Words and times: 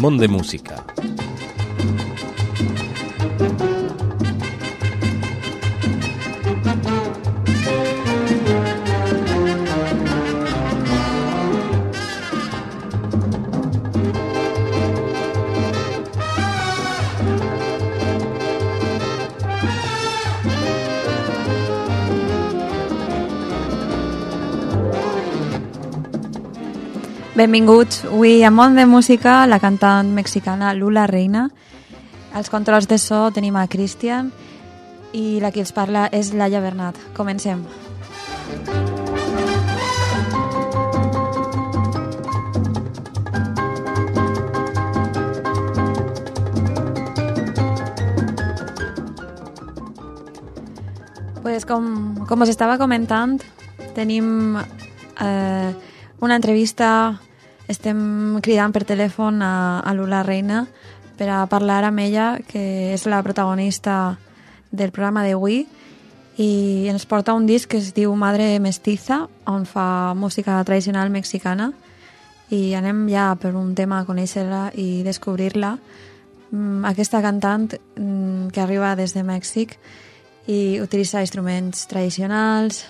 Món 0.00 0.16
de 0.16 0.28
Música. 0.28 0.82
Benvinguts. 27.40 28.02
Avui 28.04 28.42
a 28.44 28.50
Món 28.52 28.74
de 28.76 28.84
Música, 28.84 29.46
la 29.48 29.56
cantant 29.58 30.10
mexicana 30.12 30.74
Lula 30.74 31.06
Reina. 31.08 31.46
Als 32.36 32.50
controls 32.52 32.84
de 32.84 32.98
so 33.00 33.30
tenim 33.32 33.54
a 33.56 33.62
Christian 33.64 34.28
i 35.16 35.40
la 35.40 35.48
que 35.48 35.62
els 35.64 35.72
parla 35.72 36.02
és 36.12 36.34
Laia 36.36 36.60
Bernat. 36.60 37.00
Comencem. 37.16 37.62
Pues 51.40 51.64
com, 51.64 51.88
com 52.28 52.44
us 52.44 52.52
estava 52.52 52.76
comentant, 52.76 53.40
tenim 53.96 54.60
eh, 54.60 55.72
una 56.20 56.36
entrevista 56.36 57.16
estem 57.70 58.40
cridant 58.42 58.74
per 58.74 58.82
telèfon 58.88 59.40
a, 59.46 59.80
a 59.80 59.94
Lula 59.94 60.24
Reina 60.26 60.64
per 61.16 61.28
a 61.30 61.44
parlar 61.46 61.84
amb 61.86 62.02
ella, 62.02 62.32
que 62.48 62.94
és 62.94 63.04
la 63.06 63.20
protagonista 63.22 64.16
del 64.72 64.90
programa 64.90 65.22
d'avui, 65.26 65.66
i 66.40 66.88
ens 66.88 67.04
porta 67.04 67.34
un 67.36 67.44
disc 67.46 67.68
que 67.68 67.78
es 67.78 67.90
diu 67.92 68.14
Madre 68.16 68.54
Mestiza, 68.64 69.26
on 69.50 69.66
fa 69.68 70.14
música 70.16 70.56
tradicional 70.64 71.12
mexicana, 71.12 71.70
i 72.50 72.72
anem 72.74 73.04
ja 73.10 73.34
per 73.38 73.52
un 73.54 73.74
tema 73.78 74.00
a 74.00 74.06
conèixer-la 74.08 74.70
i 74.80 75.02
descobrir-la. 75.06 75.74
Mm, 76.50 76.86
aquesta 76.88 77.20
cantant 77.22 77.68
mm, 77.76 78.48
que 78.50 78.62
arriba 78.64 78.96
des 78.96 79.12
de 79.14 79.22
Mèxic 79.22 79.76
i 80.50 80.80
utilitza 80.82 81.20
instruments 81.22 81.84
tradicionals, 81.86 82.86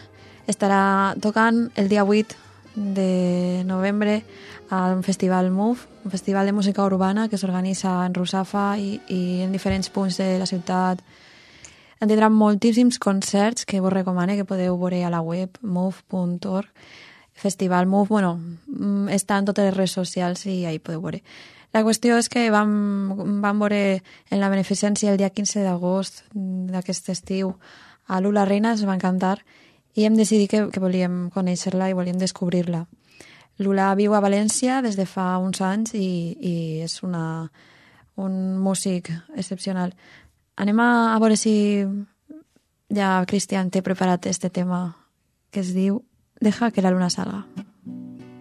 estarà 0.48 1.18
tocant 1.20 1.66
el 1.76 1.90
dia 1.90 2.06
8 2.06 2.38
de 2.74 3.64
novembre 3.66 4.22
al 4.70 5.02
Festival 5.02 5.50
MOVE, 5.50 5.80
un 6.04 6.10
festival 6.10 6.46
de 6.46 6.52
música 6.52 6.84
urbana 6.84 7.28
que 7.28 7.36
s'organitza 7.36 8.06
en 8.06 8.14
Rusafa 8.14 8.78
i, 8.78 9.00
i 9.10 9.42
en 9.42 9.52
diferents 9.52 9.90
punts 9.90 10.16
de 10.22 10.38
la 10.38 10.46
ciutat. 10.46 11.02
En 12.00 12.08
tindrà 12.08 12.30
moltíssims 12.30 13.00
concerts 13.02 13.66
que 13.66 13.82
vos 13.82 13.92
recomano 13.92 14.38
que 14.38 14.46
podeu 14.46 14.78
veure 14.78 15.02
a 15.04 15.10
la 15.10 15.20
web 15.20 15.58
move.org. 15.60 16.70
Festival 17.34 17.86
Move, 17.86 18.08
bueno, 18.08 18.34
mm, 18.36 19.08
està 19.16 19.38
en 19.38 19.46
totes 19.48 19.64
les 19.64 19.74
redes 19.74 19.96
socials 19.96 20.46
i 20.46 20.64
ahí 20.68 20.78
podeu 20.78 21.02
veure. 21.02 21.22
La 21.72 21.82
qüestió 21.86 22.16
és 22.18 22.28
que 22.28 22.48
vam, 22.50 23.40
vam 23.42 23.62
veure 23.62 24.02
en 24.30 24.40
la 24.40 24.50
beneficència 24.52 25.10
el 25.10 25.18
dia 25.18 25.30
15 25.30 25.64
d'agost 25.64 26.24
d'aquest 26.34 27.08
estiu 27.10 27.54
a 28.06 28.20
Lula 28.20 28.44
Reina, 28.44 28.74
es 28.74 28.86
va 28.86 28.94
encantar, 28.94 29.38
i 29.94 30.04
hem 30.04 30.16
decidit 30.18 30.50
que, 30.50 30.64
que 30.70 30.82
volíem 30.82 31.28
conèixer-la 31.34 31.90
i 31.90 31.96
volíem 31.96 32.18
descobrir-la. 32.18 32.84
Lula 33.60 33.90
viu 33.94 34.14
a 34.16 34.22
València 34.24 34.80
des 34.80 34.96
de 34.96 35.04
fa 35.04 35.36
uns 35.38 35.60
anys 35.60 35.92
i, 35.94 36.32
i 36.40 36.54
una, 37.04 37.50
un 38.16 38.56
músic 38.58 39.10
excepcional. 39.36 39.92
Anem 40.56 40.80
a, 40.80 40.90
a 41.14 41.18
veure 41.20 41.36
si 41.36 41.84
Cristian 43.28 43.70
té 43.70 43.82
preparat 43.82 44.26
este 44.26 44.50
tema 44.50 44.96
que 45.50 45.60
es 45.60 45.74
diu 45.74 46.02
Deja 46.40 46.70
que 46.70 46.80
la 46.80 46.90
luna 46.90 47.10
salga. 47.10 47.44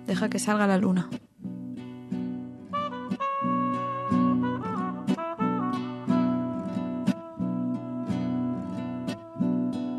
Deja 0.07 0.29
que 0.29 0.39
salga 0.39 0.67
la 0.67 0.77
luna. 0.77 1.09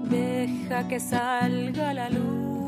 Deja 0.09 0.88
que 0.88 0.98
salga 0.98 1.92
la 1.92 2.09
luna, 2.09 2.59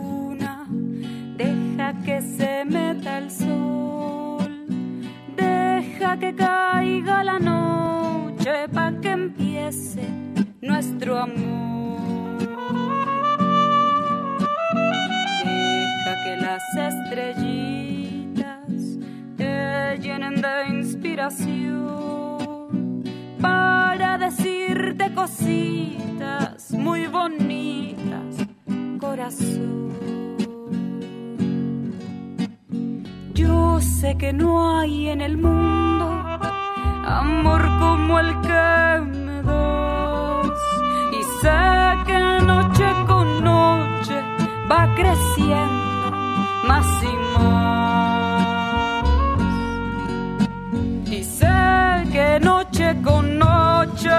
deja 1.36 1.94
que 2.04 2.20
se 2.20 2.64
meta 2.64 3.18
el 3.18 3.30
sol, 3.30 4.66
deja 5.36 6.18
que 6.18 6.34
caiga 6.34 7.24
la 7.24 7.38
noche 7.38 8.68
pa' 8.72 8.92
que 9.00 9.10
empiece 9.10 10.02
nuestro 10.60 11.18
amor. 11.18 12.38
Deja 15.44 16.14
que 16.24 16.36
las 16.40 16.62
estrellitas 16.76 18.70
te 19.36 19.98
llenen 20.00 20.40
de 20.40 20.68
inspiración 20.68 21.62
para 23.40 24.18
decirte 24.18 25.12
cositas 25.14 26.70
muy 26.72 27.06
bonitas, 27.06 28.46
corazón. 28.98 30.21
Yo 33.42 33.80
sé 33.80 34.16
que 34.16 34.32
no 34.32 34.78
hay 34.78 35.08
en 35.08 35.20
el 35.20 35.36
mundo 35.36 36.06
amor 37.04 37.62
como 37.80 38.20
el 38.20 38.30
que 38.46 39.00
me 39.24 39.42
das. 39.42 40.60
Y 41.18 41.20
sé 41.40 41.60
que 42.06 42.18
noche 42.50 42.86
con 43.08 43.26
noche 43.42 44.16
va 44.70 44.82
creciendo 44.94 46.12
más 46.68 46.86
y 47.12 47.14
más. 47.34 47.82
Y 51.10 51.24
sé 51.24 51.58
que 52.12 52.38
noche 52.40 52.86
con 53.02 53.24
noche 53.40 54.18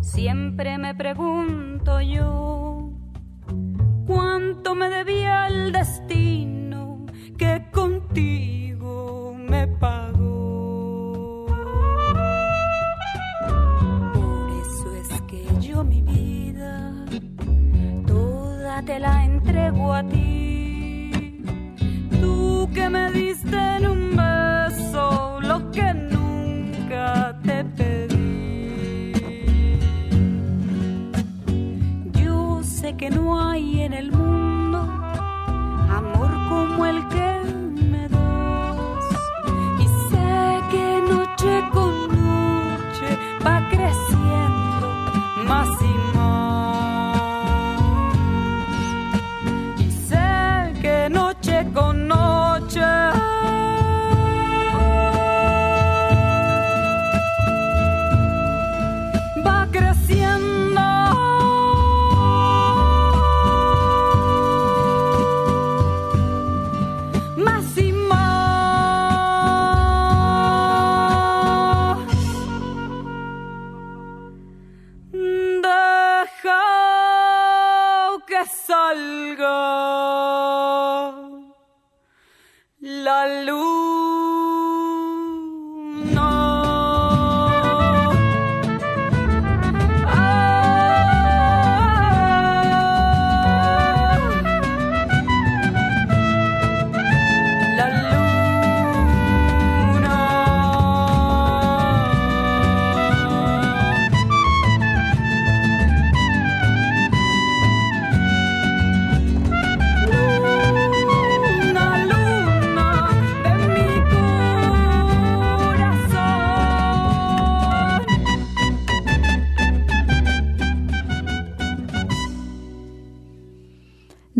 siempre 0.00 0.78
me 0.78 0.94
pregunto 0.94 2.00
yo, 2.00 2.45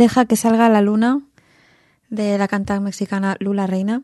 Deja 0.07 0.25
que 0.25 0.37
salga 0.37 0.69
la 0.69 0.83
luna 0.83 1.19
de 2.11 2.39
la 2.39 2.47
cantant 2.47 2.81
mexicana 2.81 3.35
Lula 3.41 3.67
Reina 3.67 4.03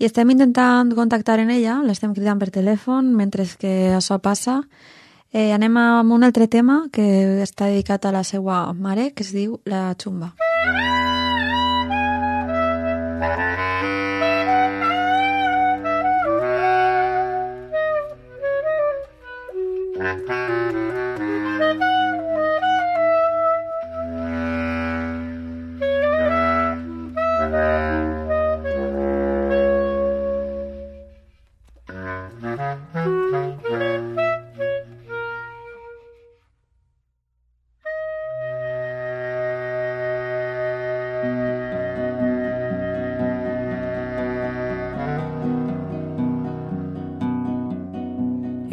i 0.00 0.06
estem 0.08 0.30
intentant 0.32 0.94
contactar 0.96 1.42
en 1.42 1.50
ella, 1.52 1.74
l'estem 1.84 2.14
cridant 2.16 2.40
per 2.40 2.48
telèfon 2.54 3.10
mentre 3.12 3.44
que 3.60 3.92
això 3.92 4.16
passa. 4.24 4.62
Eh, 5.28 5.52
anem 5.52 5.76
un 6.16 6.24
altre 6.24 6.48
tema 6.48 6.86
que 6.88 7.04
està 7.44 7.68
dedicat 7.68 8.08
a 8.08 8.14
la 8.16 8.24
seva 8.24 8.72
mare, 8.72 9.10
que 9.12 9.28
es 9.28 9.34
La 9.66 9.92
Xumba. 10.00 10.32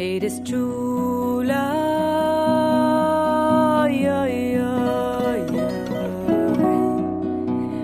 Eres 0.02 0.42
chula. 0.44 1.76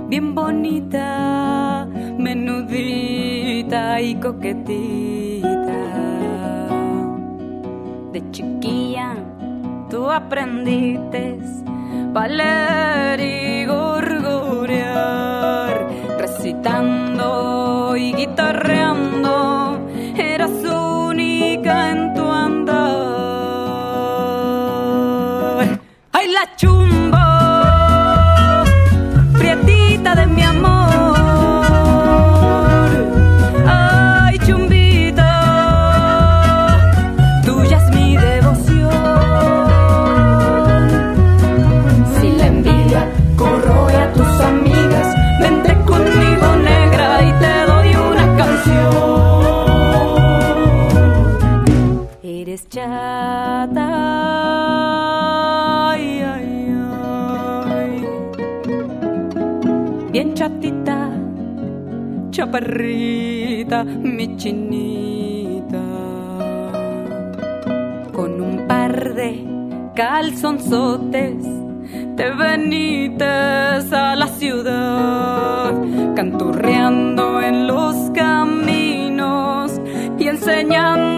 Bien 0.09 0.35
bonita, 0.35 1.87
menudita 2.17 4.01
y 4.01 4.15
coquetita. 4.15 5.47
De 8.13 8.31
chiquilla 8.31 9.15
tú 9.91 10.11
aprendiste 10.11 11.37
a 12.15 12.29
leer 12.29 13.21
y 13.21 13.67
gorgorear, 13.67 15.07
recitando 16.19 17.95
y 17.95 18.15
guitarreando, 18.15 18.96
chaparrita, 62.47 63.85
mi 63.85 64.37
chinita. 64.37 65.83
Con 68.13 68.41
un 68.41 68.67
par 68.67 69.15
de 69.15 69.45
calzonzotes 69.95 71.45
te 72.17 72.31
venites 72.31 73.93
a 73.93 74.17
la 74.17 74.29
ciudad, 74.29 75.75
canturreando 76.15 77.41
en 77.43 77.67
los 77.67 78.11
caminos 78.15 79.81
y 80.19 80.29
enseñando 80.29 81.16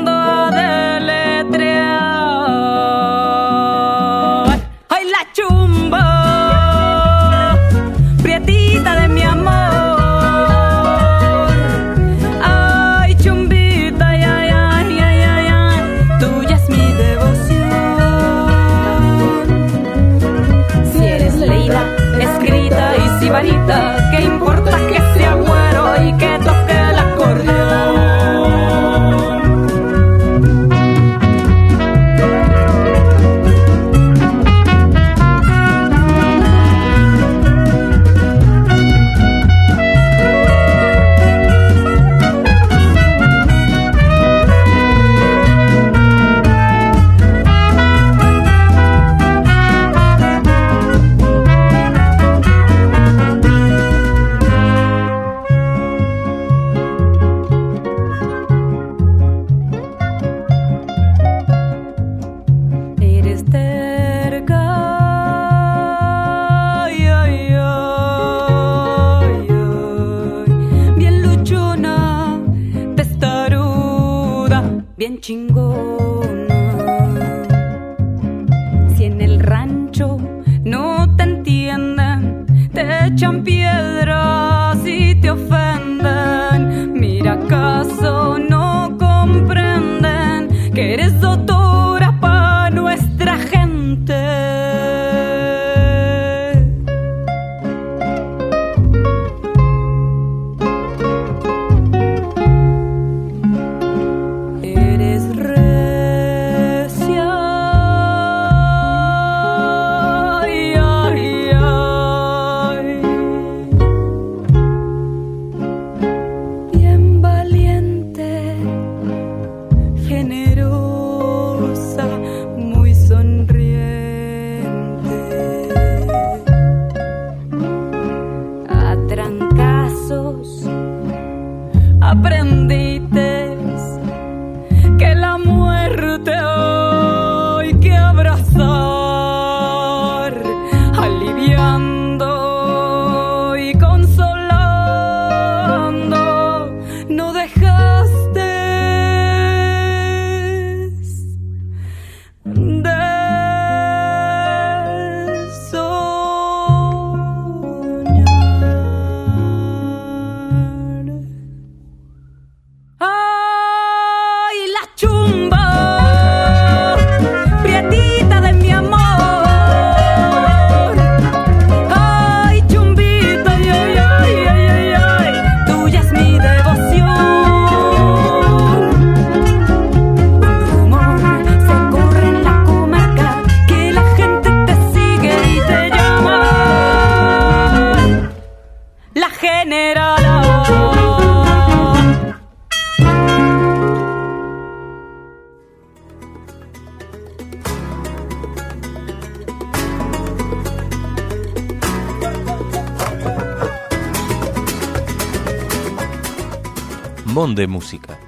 Món 207.49 207.55
de 207.55 207.67
Música. 207.67 208.19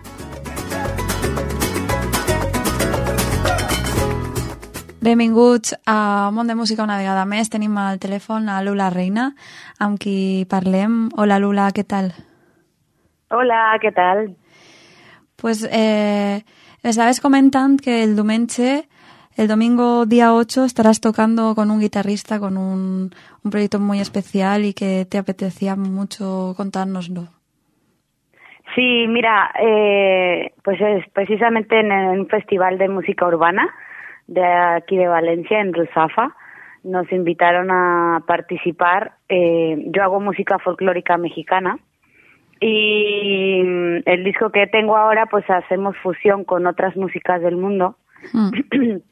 Benvinguts 5.03 5.77
a 5.85 6.31
Món 6.33 6.47
de 6.47 6.55
Música 6.55 6.85
una 6.85 6.97
vegada 6.97 7.27
més. 7.29 7.51
Tenim 7.53 7.77
al 7.77 7.99
telèfon 8.01 8.49
a 8.49 8.63
Lula 8.65 8.89
Reina, 8.89 9.35
amb 9.77 10.01
qui 10.01 10.47
parlem. 10.49 11.11
Hola, 11.21 11.37
Lula, 11.37 11.67
què 11.77 11.85
tal? 11.85 12.15
Hola, 13.29 13.77
¿qué 13.83 13.93
tal? 13.93 14.39
Pues 15.37 15.69
eh, 15.69 16.41
estabas 16.83 17.21
comentant 17.21 17.77
que 17.77 18.03
el 18.03 18.17
diumenge, 18.17 18.89
el 19.37 19.49
domingo 19.49 20.07
día 20.07 20.33
8, 20.33 20.65
estarás 20.65 21.01
tocando 21.01 21.55
con 21.55 21.71
un 21.71 21.81
guitarrista, 21.81 22.41
con 22.41 22.57
un, 22.57 23.15
un 23.45 23.51
proyecto 23.51 23.81
muy 23.81 24.01
especial 24.01 24.65
y 24.65 24.73
que 24.73 25.05
te 25.05 25.19
apetecía 25.19 25.77
mucho 25.77 26.55
contárnoslo. 26.57 27.40
Sí, 28.75 29.07
mira, 29.09 29.51
eh, 29.61 30.53
pues 30.63 30.81
es 30.81 31.09
precisamente 31.11 31.81
en 31.81 31.93
un 31.93 32.29
festival 32.29 32.79
de 32.79 32.89
música 32.89 33.27
urbana 33.27 33.69
de 34.27 34.45
aquí 34.45 34.97
de 34.97 35.09
Valencia, 35.09 35.61
en 35.61 35.75
Rusafa, 35.75 36.37
nos 36.85 37.11
invitaron 37.11 37.71
a 37.71 38.23
participar. 38.27 39.13
Eh, 39.29 39.85
yo 39.87 40.03
hago 40.03 40.21
música 40.21 40.59
folclórica 40.61 41.17
mexicana 41.17 41.79
y 42.61 43.63
mm, 43.65 44.03
el 44.07 44.25
disco 44.25 44.51
que 44.51 44.67
tengo 44.69 44.97
ahora, 44.97 45.27
pues 45.27 45.49
hacemos 45.51 45.97
fusión 45.99 46.45
con 46.45 46.67
otras 46.67 46.97
músicas 46.97 47.43
del 47.43 47.57
mundo. 47.57 47.97
Mm. 48.33 48.97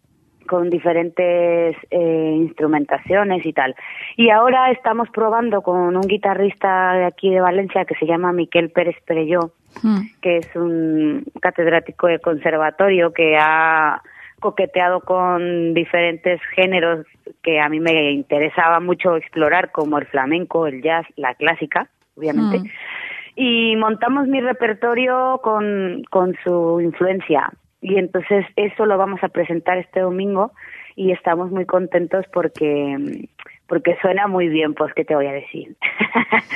con 0.48 0.70
diferentes 0.70 1.76
eh, 1.90 2.34
instrumentaciones 2.36 3.46
y 3.46 3.52
tal. 3.52 3.76
Y 4.16 4.30
ahora 4.30 4.72
estamos 4.72 5.08
probando 5.10 5.62
con 5.62 5.96
un 5.96 6.08
guitarrista 6.08 6.94
de 6.94 7.04
aquí 7.04 7.30
de 7.30 7.40
Valencia 7.40 7.84
que 7.84 7.94
se 7.94 8.06
llama 8.06 8.32
Miquel 8.32 8.70
Pérez 8.70 8.96
Perelló, 9.06 9.52
Mm. 9.82 10.00
que 10.20 10.38
es 10.38 10.56
un 10.56 11.24
catedrático 11.40 12.06
de 12.08 12.18
conservatorio 12.18 13.12
que 13.12 13.36
ha 13.38 14.02
coqueteado 14.40 15.00
con 15.00 15.74
diferentes 15.74 16.40
géneros 16.54 17.06
que 17.42 17.60
a 17.60 17.68
mí 17.68 17.80
me 17.80 18.12
interesaba 18.12 18.80
mucho 18.80 19.16
explorar, 19.16 19.72
como 19.72 19.98
el 19.98 20.06
flamenco, 20.06 20.66
el 20.66 20.82
jazz, 20.82 21.06
la 21.16 21.34
clásica, 21.34 21.88
obviamente. 22.16 22.60
Mm. 22.60 22.66
Y 23.36 23.76
montamos 23.76 24.26
mi 24.26 24.40
repertorio 24.40 25.40
con, 25.42 26.02
con 26.10 26.36
su 26.42 26.80
influencia. 26.80 27.52
Y 27.80 27.96
entonces 27.98 28.44
eso 28.56 28.86
lo 28.86 28.98
vamos 28.98 29.22
a 29.22 29.28
presentar 29.28 29.78
este 29.78 30.00
domingo 30.00 30.52
y 30.96 31.12
estamos 31.12 31.50
muy 31.50 31.64
contentos 31.64 32.26
porque 32.32 33.28
porque 33.68 33.98
suena 34.00 34.26
muy 34.26 34.48
bien, 34.48 34.74
pues 34.74 34.94
qué 34.94 35.04
te 35.04 35.14
voy 35.14 35.26
a 35.26 35.32
decir. 35.32 35.76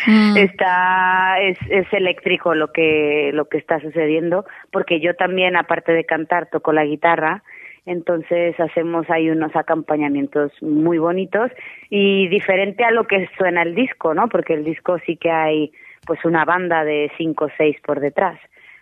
Mm. 0.07 0.37
está 0.37 1.37
es, 1.41 1.59
es 1.69 1.87
eléctrico 1.93 2.55
lo 2.55 2.73
que 2.73 3.31
lo 3.35 3.45
que 3.45 3.59
está 3.59 3.81
sucediendo, 3.81 4.45
porque 4.73 4.99
yo 5.01 5.15
también 5.15 5.57
aparte 5.57 5.93
de 5.93 6.05
cantar 6.05 6.49
toco 6.51 6.73
la 6.73 6.85
guitarra, 6.85 7.45
entonces 7.87 8.59
hacemos 8.59 9.09
ahí 9.11 9.31
unos 9.31 9.55
acompañamientos 9.55 10.53
muy 10.63 10.99
bonitos 10.99 11.51
y 11.91 12.29
diferente 12.29 12.85
a 12.85 12.91
lo 12.91 13.07
que 13.07 13.29
suena 13.37 13.63
el 13.63 13.75
disco, 13.75 14.15
¿no? 14.15 14.29
Porque 14.29 14.55
el 14.55 14.65
disco 14.65 14.99
sí 15.07 15.17
que 15.17 15.31
hay 15.31 15.73
pues 16.07 16.25
una 16.25 16.45
banda 16.45 16.85
de 16.85 17.13
cinco 17.17 17.45
o 17.45 17.51
seis 17.57 17.77
por 17.85 18.01
detrás, 18.01 18.41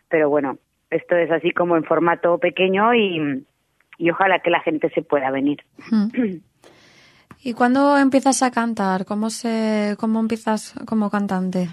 pero 0.09 0.31
bueno, 0.31 0.59
esto 0.91 1.17
es 1.17 1.31
así 1.31 1.53
como 1.53 1.77
en 1.77 1.85
formato 1.85 2.39
pequeño 2.39 2.95
y 2.95 3.45
y 4.01 4.11
ojalá 4.11 4.39
que 4.39 4.51
la 4.51 4.61
gente 4.61 4.89
se 4.91 5.03
pueda 5.03 5.31
venir. 5.31 5.63
Mm. 5.91 6.09
¿Y 7.43 7.55
cuándo 7.55 7.97
empiezas 7.97 8.43
a 8.43 8.51
cantar? 8.51 9.05
¿Cómo 9.05 9.31
se 9.31 9.95
cómo 9.99 10.21
empiezas 10.21 10.75
como 10.87 11.11
cantante? 11.11 11.69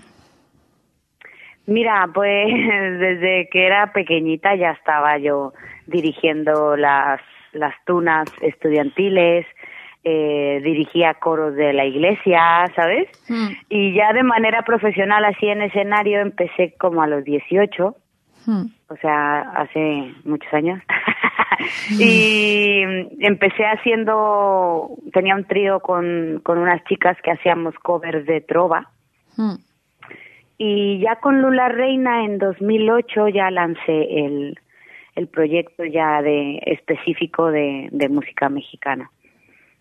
Mira, 1.66 2.10
pues 2.14 2.48
desde 3.00 3.50
que 3.50 3.66
era 3.66 3.92
pequeñita 3.92 4.56
ya 4.56 4.72
estaba 4.72 5.18
yo 5.18 5.54
dirigiendo 5.88 6.76
las, 6.76 7.22
las 7.54 7.74
tunas 7.86 8.30
estudiantiles, 8.42 9.46
eh, 10.04 10.62
dirigía 10.64 11.16
coros 11.16 11.56
de 11.56 11.74
la 11.74 11.86
iglesia, 11.86 12.66
¿sabes? 12.76 13.10
Mm. 13.30 13.48
Y 13.70 13.94
ya 13.94 14.14
de 14.14 14.24
manera 14.24 14.64
profesional 14.64 15.24
así 15.26 15.48
en 15.48 15.62
escenario 15.62 16.20
empecé 16.20 16.76
como 16.78 17.02
a 17.02 17.08
los 17.08 17.24
18, 17.24 17.96
Mm. 18.48 18.68
O 18.90 18.96
sea, 18.98 19.42
hace 19.42 20.14
muchos 20.24 20.54
años. 20.54 20.82
y 22.00 22.82
empecé 23.20 23.66
haciendo, 23.66 24.90
tenía 25.14 25.36
un 25.36 25.46
trío 25.46 25.80
con, 25.80 26.42
con 26.44 26.58
unas 26.58 26.84
chicas 26.86 27.18
que 27.24 27.32
hacíamos 27.32 27.76
covers 27.80 28.26
de 28.26 28.42
trova. 28.42 28.90
Mm. 29.36 29.56
Y 30.58 31.00
ya 31.00 31.18
con 31.18 31.42
Lula 31.42 31.70
Reina 31.70 32.26
en 32.26 32.40
2008 32.40 33.28
ya 33.28 33.52
lancé 33.52 34.26
el, 34.26 34.60
el 35.16 35.28
proyecto 35.28 35.86
ya 35.86 36.22
de 36.22 36.62
específico 36.66 37.52
de, 37.52 37.90
de 37.92 38.10
música 38.10 38.50
mexicana. 38.50 39.12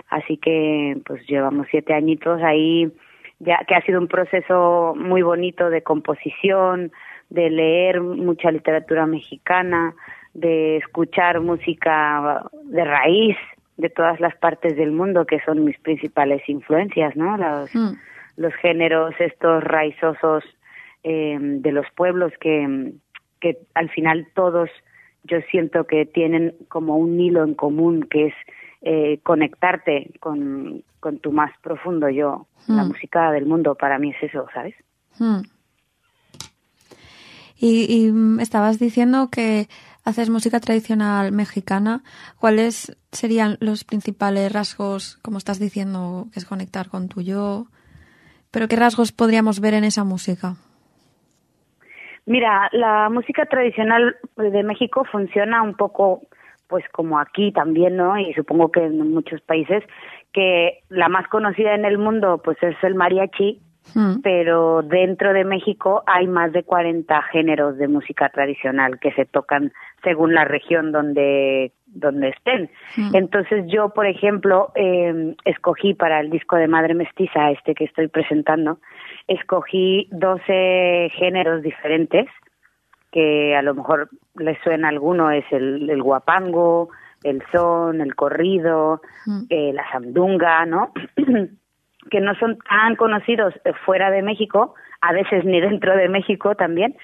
Así 0.08 0.36
que 0.36 0.98
pues 1.04 1.26
llevamos 1.26 1.66
siete 1.70 1.94
añitos 1.94 2.42
ahí, 2.42 2.92
ya 3.38 3.58
que 3.66 3.74
ha 3.74 3.82
sido 3.82 4.00
un 4.00 4.08
proceso 4.08 4.94
muy 4.96 5.22
bonito 5.22 5.70
de 5.70 5.82
composición, 5.82 6.92
de 7.30 7.50
leer 7.50 8.00
mucha 8.00 8.50
literatura 8.50 9.06
mexicana, 9.06 9.94
de 10.34 10.76
escuchar 10.78 11.40
música 11.40 12.44
de 12.64 12.84
raíz 12.84 13.36
de 13.76 13.90
todas 13.90 14.20
las 14.20 14.34
partes 14.36 14.76
del 14.76 14.92
mundo 14.92 15.26
que 15.26 15.40
son 15.40 15.64
mis 15.64 15.78
principales 15.80 16.42
influencias, 16.48 17.14
¿no? 17.16 17.36
Los, 17.36 17.74
Mm. 17.74 17.92
los 18.36 18.54
géneros 18.54 19.14
estos 19.18 19.62
raizosos 19.64 20.44
eh, 21.04 21.36
de 21.40 21.72
los 21.72 21.86
pueblos 21.94 22.32
que, 22.40 22.92
que 23.40 23.58
al 23.74 23.88
final 23.90 24.26
todos 24.34 24.70
yo 25.24 25.40
siento 25.50 25.84
que 25.86 26.06
tienen 26.06 26.54
como 26.68 26.96
un 26.96 27.20
hilo 27.20 27.44
en 27.44 27.54
común 27.54 28.02
que 28.10 28.26
es 28.26 28.34
eh, 28.82 29.18
conectarte 29.22 30.10
con, 30.20 30.82
con 31.00 31.18
tu 31.18 31.32
más 31.32 31.50
profundo 31.62 32.08
yo. 32.08 32.46
La 32.68 32.84
Mm. 32.84 32.88
música 32.88 33.30
del 33.32 33.46
mundo 33.46 33.74
para 33.74 33.98
mí 33.98 34.10
es 34.10 34.22
eso, 34.22 34.46
¿sabes? 34.52 34.74
Mm. 35.18 35.40
Y, 37.58 37.86
y, 37.88 38.12
mm, 38.12 38.40
estabas 38.40 38.78
diciendo 38.78 39.28
que 39.30 39.68
haces 40.04 40.30
música 40.30 40.60
tradicional 40.60 41.32
mexicana. 41.32 42.02
¿Cuáles 42.38 42.96
serían 43.12 43.56
los 43.60 43.84
principales 43.84 44.52
rasgos, 44.52 45.18
como 45.22 45.38
estás 45.38 45.58
diciendo, 45.58 46.28
que 46.32 46.38
es 46.38 46.46
conectar 46.46 46.88
con 46.88 47.08
tu 47.08 47.22
yo? 47.22 47.66
¿Pero 48.50 48.68
qué 48.68 48.76
rasgos 48.76 49.12
podríamos 49.12 49.60
ver 49.60 49.74
en 49.74 49.84
esa 49.84 50.04
música? 50.04 50.54
Mira, 52.24 52.68
la 52.72 53.08
música 53.08 53.46
tradicional 53.46 54.16
de 54.36 54.62
México 54.62 55.04
funciona 55.10 55.62
un 55.62 55.74
poco 55.74 56.22
pues 56.68 56.84
como 56.90 57.20
aquí 57.20 57.52
también, 57.52 57.96
¿no? 57.96 58.18
Y 58.18 58.32
supongo 58.34 58.72
que 58.72 58.84
en 58.84 59.12
muchos 59.12 59.40
países 59.40 59.84
que 60.32 60.80
la 60.88 61.08
más 61.08 61.28
conocida 61.28 61.74
en 61.74 61.84
el 61.84 61.98
mundo 61.98 62.40
pues 62.42 62.60
es 62.62 62.76
el 62.82 62.94
mariachi, 62.94 63.60
Mm. 63.94 64.20
pero 64.22 64.82
dentro 64.82 65.32
de 65.32 65.44
México 65.44 66.02
hay 66.06 66.26
más 66.26 66.52
de 66.52 66.64
40 66.64 67.22
géneros 67.32 67.78
de 67.78 67.88
música 67.88 68.28
tradicional 68.30 68.98
que 68.98 69.12
se 69.12 69.24
tocan 69.24 69.72
según 70.02 70.34
la 70.34 70.44
región 70.44 70.92
donde 70.92 71.72
donde 71.86 72.28
estén. 72.28 72.68
Mm. 72.96 73.14
Entonces 73.16 73.64
yo, 73.68 73.90
por 73.90 74.06
ejemplo, 74.06 74.70
eh, 74.74 75.34
escogí 75.44 75.94
para 75.94 76.20
el 76.20 76.30
disco 76.30 76.56
de 76.56 76.68
Madre 76.68 76.94
Mestiza, 76.94 77.50
este 77.52 77.74
que 77.74 77.84
estoy 77.84 78.08
presentando, 78.08 78.78
escogí 79.28 80.08
12 80.12 81.10
géneros 81.14 81.62
diferentes 81.62 82.26
que 83.12 83.56
a 83.56 83.62
lo 83.62 83.74
mejor 83.74 84.10
les 84.34 84.58
suena 84.62 84.88
alguno, 84.88 85.30
es 85.30 85.44
el, 85.50 85.88
el 85.88 86.02
guapango, 86.02 86.90
el 87.22 87.42
son, 87.50 88.00
el 88.02 88.14
corrido, 88.14 89.00
Mm. 89.26 89.42
eh, 89.48 89.72
la 89.72 89.90
sandunga, 89.90 90.66
¿no? 90.66 90.92
que 92.10 92.20
no 92.20 92.34
son 92.36 92.58
tan 92.68 92.96
conocidos 92.96 93.54
eh, 93.64 93.72
fuera 93.84 94.10
de 94.10 94.22
México, 94.22 94.74
a 95.00 95.12
veces 95.12 95.44
ni 95.44 95.60
dentro 95.60 95.96
de 95.96 96.08
México 96.08 96.54
también, 96.54 96.96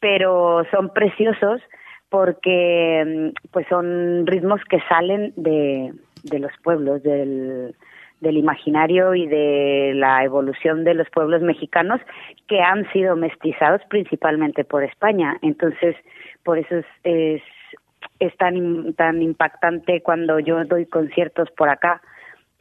pero 0.00 0.64
son 0.70 0.92
preciosos 0.92 1.60
porque 2.08 3.04
mm, 3.34 3.50
pues 3.50 3.66
son 3.68 4.26
ritmos 4.26 4.60
que 4.68 4.80
salen 4.88 5.32
de, 5.36 5.92
los 6.38 6.52
pueblos, 6.62 7.02
del, 7.02 7.74
del 8.20 8.36
imaginario 8.36 9.14
y 9.14 9.26
de 9.26 9.92
la 9.94 10.24
evolución 10.24 10.84
de 10.84 10.94
los 10.94 11.08
pueblos 11.10 11.42
mexicanos 11.42 12.00
que 12.48 12.60
han 12.60 12.90
sido 12.92 13.16
mestizados 13.16 13.82
principalmente 13.88 14.64
por 14.64 14.84
España. 14.84 15.36
Entonces, 15.42 15.96
por 16.44 16.58
eso 16.58 16.76
es, 16.76 16.86
es, 17.04 17.42
es 18.20 18.36
tan, 18.36 18.94
tan 18.94 19.20
impactante 19.22 20.02
cuando 20.02 20.38
yo 20.38 20.64
doy 20.64 20.86
conciertos 20.86 21.50
por 21.56 21.68
acá, 21.68 22.00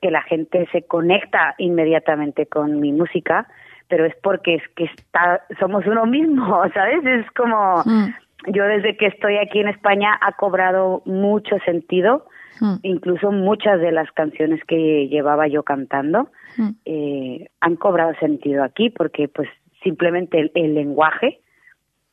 que 0.02 0.12
la 0.12 0.22
gente 0.24 0.68
se 0.72 0.84
conecta 0.84 1.56
inmediatamente 1.58 2.46
con 2.46 2.80
mi 2.80 2.92
música, 2.92 3.48
pero 3.88 4.06
es 4.06 4.16
porque 4.22 4.56
es 4.56 4.64
que 4.76 4.86
está, 4.86 5.42
somos 5.60 5.86
uno 5.86 6.06
mismo, 6.06 6.64
¿sabes? 6.74 7.06
Es 7.06 7.30
como, 7.32 7.84
Mm. 7.86 8.14
yo 8.54 8.64
desde 8.66 8.98
que 8.98 9.08
estoy 9.08 9.38
aquí 9.38 9.60
en 9.60 9.70
España 9.70 10.18
ha 10.22 10.34
cobrado 10.34 11.02
mucho 11.06 11.58
sentido, 11.66 12.26
Mm. 12.62 12.76
incluso 12.84 13.32
muchas 13.32 13.82
de 13.82 13.92
las 13.92 14.10
canciones 14.14 14.64
que 14.66 15.08
llevaba 15.10 15.48
yo 15.48 15.64
cantando 15.64 16.30
Mm. 16.58 16.70
eh, 16.86 17.50
han 17.60 17.76
cobrado 17.76 18.14
sentido 18.20 18.64
aquí 18.64 18.90
porque 18.90 19.28
pues 19.28 19.50
simplemente 19.84 20.40
el, 20.40 20.52
el 20.56 20.74
lenguaje 20.74 21.42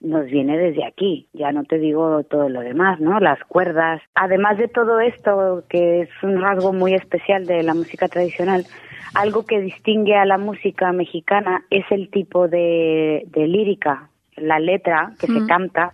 nos 0.02 0.26
viene 0.26 0.58
desde 0.58 0.84
aquí, 0.84 1.28
ya 1.32 1.52
no 1.52 1.64
te 1.64 1.78
digo 1.78 2.22
todo 2.24 2.48
lo 2.48 2.60
demás, 2.60 3.00
¿no? 3.00 3.20
Las 3.20 3.38
cuerdas. 3.44 4.02
Además 4.14 4.58
de 4.58 4.68
todo 4.68 5.00
esto, 5.00 5.64
que 5.68 6.02
es 6.02 6.08
un 6.22 6.40
rasgo 6.40 6.72
muy 6.72 6.94
especial 6.94 7.46
de 7.46 7.62
la 7.62 7.74
música 7.74 8.08
tradicional, 8.08 8.66
algo 9.14 9.46
que 9.46 9.60
distingue 9.60 10.16
a 10.16 10.24
la 10.24 10.38
música 10.38 10.92
mexicana 10.92 11.64
es 11.70 11.84
el 11.90 12.10
tipo 12.10 12.48
de, 12.48 13.24
de 13.28 13.46
lírica, 13.46 14.08
la 14.36 14.58
letra 14.58 15.12
que 15.18 15.28
Mm. 15.28 15.34
se 15.40 15.46
canta. 15.46 15.92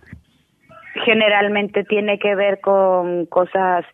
Generalmente 1.05 1.83
tiene 1.83 2.17
que 2.17 2.35
ver 2.35 2.61
con 2.61 3.25
cosas 3.27 3.85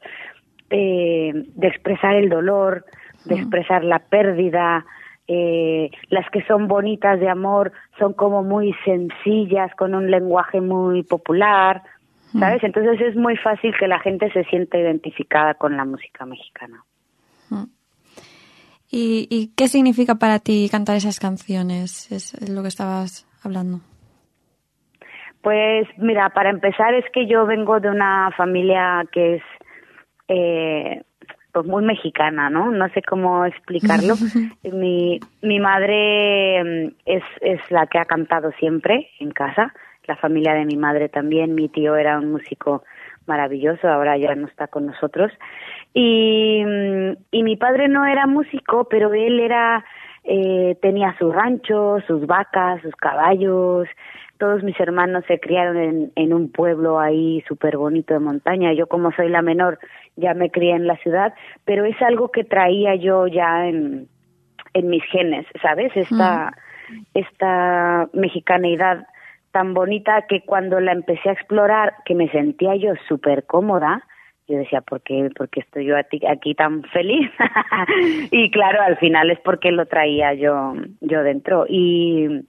eh, 0.70 1.32
de 1.34 1.68
expresar 1.68 2.16
el 2.16 2.30
dolor, 2.30 2.86
de 3.26 3.36
expresar 3.36 3.84
la 3.84 4.00
pérdida, 4.00 4.86
eh, 5.28 5.90
las 6.10 6.30
que 6.30 6.44
son 6.44 6.68
bonitas 6.68 7.20
de 7.20 7.30
amor 7.30 7.72
son 7.98 8.14
como 8.14 8.44
muy 8.44 8.76
sencillas, 8.86 9.74
con 9.76 9.96
un 9.96 10.12
lenguaje 10.12 10.62
muy 10.62 11.04
popular, 11.04 11.82
¿sabes? 12.40 12.64
Entonces 12.64 13.00
es 13.02 13.16
muy 13.16 13.38
fácil 13.38 13.74
que 13.78 13.88
la 13.88 14.00
gente 14.00 14.32
se 14.32 14.44
sienta 14.46 14.78
identificada 14.78 15.56
con 15.56 15.78
la 15.78 15.86
música 15.86 16.26
mexicana. 16.26 16.84
¿Y, 18.92 19.28
y 19.30 19.48
qué 19.58 19.68
significa 19.68 20.16
para 20.16 20.40
ti 20.40 20.70
cantar 20.72 20.96
esas 20.96 21.20
canciones? 21.20 22.12
Es, 22.12 22.34
es 22.36 22.50
lo 22.50 22.62
que 22.62 22.68
estabas 22.68 23.28
hablando. 23.44 23.80
Pues 25.42 25.88
mira, 25.98 26.30
para 26.30 26.50
empezar 26.50 26.94
es 26.94 27.06
que 27.14 27.28
yo 27.28 27.46
vengo 27.46 27.80
de 27.80 27.90
una 27.90 28.32
familia 28.38 29.04
que 29.12 29.36
es 29.36 29.44
eh, 30.28 31.04
pues 31.56 31.68
muy 31.68 31.86
mexicana, 31.86 32.50
¿no? 32.50 32.70
No 32.70 32.90
sé 32.90 33.02
cómo 33.02 33.46
explicarlo. 33.46 34.16
mi, 34.74 35.22
mi 35.42 35.60
madre 35.62 36.62
mm, 36.62 36.96
es, 37.06 37.24
es 37.40 37.62
la 37.72 37.88
que 37.88 37.98
ha 37.98 38.04
cantado 38.04 38.52
siempre 38.60 39.08
en 39.22 39.32
casa, 39.32 39.74
la 40.06 40.18
familia 40.18 40.54
de 40.54 40.66
mi 40.66 40.76
madre 40.76 41.08
también, 41.08 41.56
mi 41.56 41.70
tío 41.70 41.96
era 41.96 42.20
un 42.20 42.30
músico 42.30 42.84
maravilloso, 43.26 43.88
ahora 43.88 44.18
ya 44.18 44.36
no 44.36 44.48
está 44.48 44.68
con 44.68 44.88
nosotros. 44.88 45.32
Y, 45.94 46.62
mm, 46.66 47.12
y 47.32 47.44
mi 47.44 47.56
padre 47.56 47.88
no 47.88 48.06
era 48.06 48.28
músico, 48.28 48.90
pero 48.90 49.14
él 49.14 49.40
era, 49.40 49.86
eh, 50.26 50.78
tenía 50.82 51.16
su 51.18 51.32
rancho, 51.32 52.00
sus 52.06 52.28
vacas, 52.28 52.82
sus 52.82 52.96
caballos. 52.98 53.88
Todos 54.38 54.64
mis 54.64 54.80
hermanos 54.80 55.24
se 55.28 55.40
criaron 55.40 55.78
en, 55.78 56.12
en 56.16 56.34
un 56.34 56.52
pueblo 56.52 57.00
ahí 57.00 57.44
súper 57.48 57.78
bonito 57.78 58.14
de 58.14 58.20
montaña. 58.20 58.74
Yo 58.74 58.88
como 58.88 59.12
soy 59.12 59.30
la 59.30 59.42
menor 59.42 59.80
ya 60.16 60.34
me 60.34 60.50
crié 60.50 60.76
en 60.76 60.88
la 60.88 60.98
ciudad, 60.98 61.34
pero 61.66 61.86
es 61.86 62.02
algo 62.02 62.30
que 62.30 62.44
traía 62.44 62.96
yo 62.96 63.28
ya 63.28 63.68
en, 63.68 64.08
en 64.74 64.90
mis 64.90 65.04
genes, 65.06 65.46
¿sabes? 65.62 65.92
Esta, 65.96 66.54
esta 67.14 68.10
mexicanidad 68.14 69.08
tan 69.52 69.74
bonita 69.74 70.26
que 70.28 70.42
cuando 70.42 70.80
la 70.80 70.92
empecé 70.92 71.30
a 71.30 71.34
explorar, 71.34 71.94
que 72.06 72.16
me 72.16 72.30
sentía 72.30 72.76
yo 72.76 72.94
súper 73.08 73.46
cómoda, 73.46 74.04
yo 74.48 74.58
decía, 74.58 74.82
¿por 74.82 75.02
qué, 75.02 75.30
por 75.36 75.50
qué 75.50 75.62
estoy 75.62 75.86
yo 75.86 75.98
aquí, 75.98 76.22
aquí 76.28 76.54
tan 76.54 76.84
feliz? 76.84 77.32
y 78.32 78.52
claro, 78.52 78.82
al 78.82 78.98
final 78.98 79.32
es 79.32 79.40
porque 79.40 79.72
lo 79.72 79.86
traía 79.86 80.34
yo, 80.34 80.74
yo 81.02 81.24
dentro. 81.24 81.66
Y, 81.68 82.46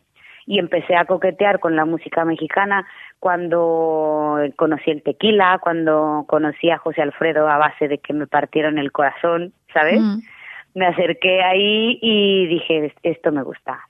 y 0.46 0.58
empecé 0.58 0.94
a 0.94 1.04
coquetear 1.04 1.58
con 1.58 1.74
la 1.74 1.84
música 1.84 2.24
mexicana 2.24 2.86
cuando 3.18 4.38
conocí 4.56 4.90
el 4.90 5.02
tequila, 5.02 5.58
cuando 5.60 6.24
conocí 6.28 6.70
a 6.70 6.78
José 6.78 7.02
Alfredo 7.02 7.48
a 7.48 7.58
base 7.58 7.88
de 7.88 7.98
que 7.98 8.12
me 8.12 8.26
partieron 8.26 8.78
el 8.78 8.92
corazón, 8.92 9.52
¿sabes? 9.74 10.00
Mm. 10.00 10.18
Me 10.74 10.86
acerqué 10.86 11.42
ahí 11.42 11.98
y 12.00 12.46
dije, 12.46 12.94
esto 13.02 13.32
me 13.32 13.42
gusta, 13.42 13.80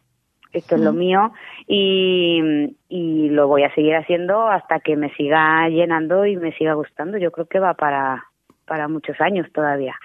esto 0.52 0.76
es 0.76 0.80
lo 0.80 0.92
mío 0.92 1.32
y, 1.66 2.74
y 2.88 3.28
lo 3.28 3.48
voy 3.48 3.64
a 3.64 3.74
seguir 3.74 3.96
haciendo 3.96 4.48
hasta 4.48 4.80
que 4.80 4.96
me 4.96 5.12
siga 5.14 5.68
llenando 5.68 6.24
y 6.24 6.36
me 6.36 6.52
siga 6.52 6.74
gustando. 6.74 7.18
Yo 7.18 7.32
creo 7.32 7.46
que 7.46 7.58
va 7.58 7.74
para, 7.74 8.24
para 8.64 8.88
muchos 8.88 9.20
años 9.20 9.46
todavía. 9.52 9.96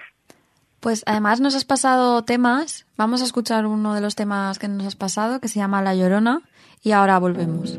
Pues 0.82 1.04
además 1.06 1.38
nos 1.38 1.54
has 1.54 1.64
pasado 1.64 2.24
temas. 2.24 2.86
Vamos 2.96 3.22
a 3.22 3.24
escuchar 3.24 3.66
uno 3.66 3.94
de 3.94 4.00
los 4.00 4.16
temas 4.16 4.58
que 4.58 4.66
nos 4.66 4.84
has 4.84 4.96
pasado, 4.96 5.38
que 5.38 5.46
se 5.46 5.60
llama 5.60 5.80
La 5.80 5.94
Llorona, 5.94 6.42
y 6.82 6.90
ahora 6.90 7.20
volvemos. 7.20 7.78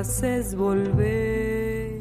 haces 0.00 0.54
volver. 0.54 2.00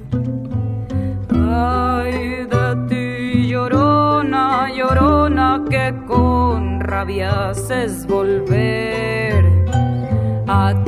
Ay 1.52 2.46
de 2.54 2.68
ti, 2.88 3.50
llorona, 3.50 4.70
llorona, 4.74 5.66
que 5.70 5.94
con 6.08 6.80
rabia 6.80 7.50
haces 7.50 8.08
volver 8.08 9.44
a 10.48 10.79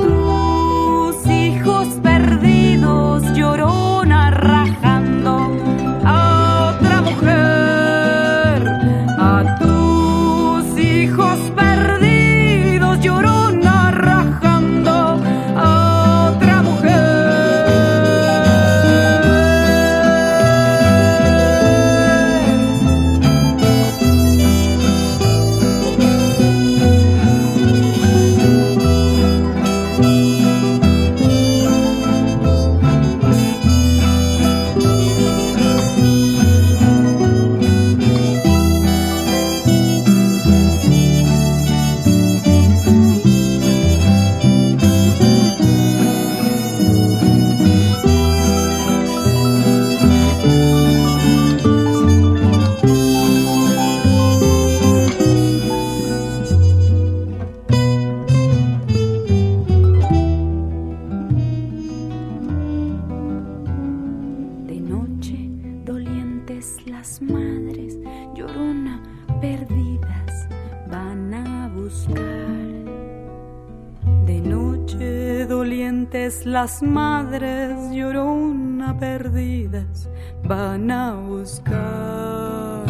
las 76.44 76.80
madres 76.82 77.76
llorona 77.90 78.96
perdidas 78.98 80.08
van 80.44 80.90
a 80.92 81.14
buscar 81.14 82.84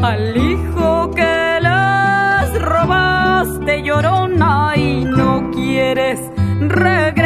al 0.00 0.36
hijo 0.36 1.10
que 1.10 1.58
les 1.60 2.62
robaste 2.62 3.82
llorona 3.82 4.74
y 4.76 5.04
no 5.04 5.50
quieres 5.52 6.20
regresar. 6.60 7.23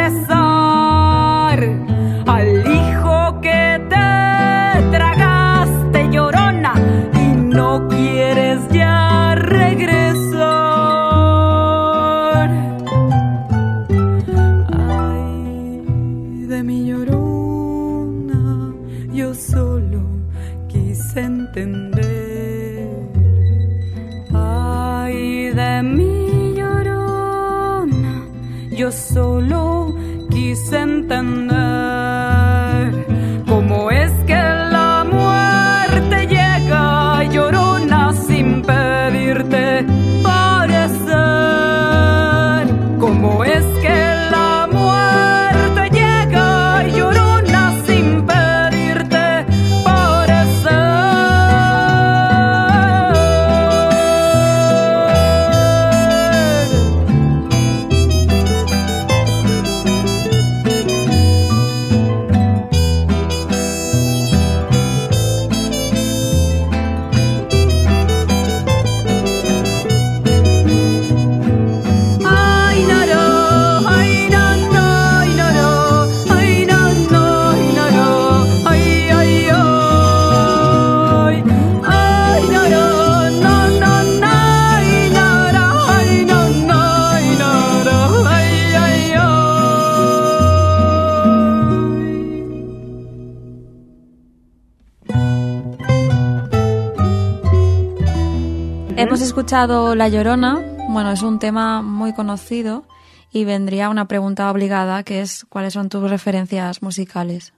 Hemos 99.01 99.21
escuchado 99.21 99.95
La 99.95 100.09
Llorona, 100.09 100.59
bueno, 100.89 101.11
es 101.11 101.23
un 101.23 101.39
tema 101.39 101.81
muy 101.81 102.13
conocido 102.13 102.83
y 103.31 103.45
vendría 103.45 103.89
una 103.89 104.09
pregunta 104.09 104.51
obligada 104.51 105.03
que 105.03 105.21
es 105.21 105.45
¿cuáles 105.45 105.71
son 105.71 105.87
tus 105.87 106.09
referencias 106.09 106.83
musicales? 106.83 107.53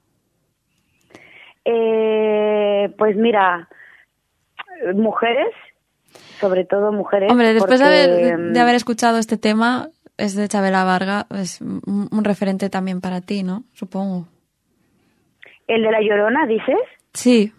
Eh, 1.66 2.94
pues 2.96 3.16
mira, 3.16 3.68
mujeres, 4.94 5.52
sobre 6.40 6.64
todo 6.64 6.92
mujeres. 6.92 7.32
Hombre, 7.32 7.56
después 7.56 7.80
de, 7.80 7.86
haber, 7.88 8.38
de 8.38 8.60
haber 8.60 8.74
mm, 8.74 8.78
escuchado 8.78 9.18
este 9.18 9.38
tema, 9.38 9.90
es 10.18 10.36
de 10.36 10.48
Chabela 10.48 10.84
Varga, 10.84 11.26
es 11.36 11.60
un 11.60 12.24
referente 12.24 12.70
también 12.70 13.02
para 13.02 13.20
ti, 13.22 13.42
¿no? 13.42 13.64
Supongo. 13.74 14.28
¿El 15.68 15.82
de 15.82 15.90
La 15.90 16.02
Llorona, 16.02 16.46
dices? 16.46 16.78
Sí. 17.14 17.52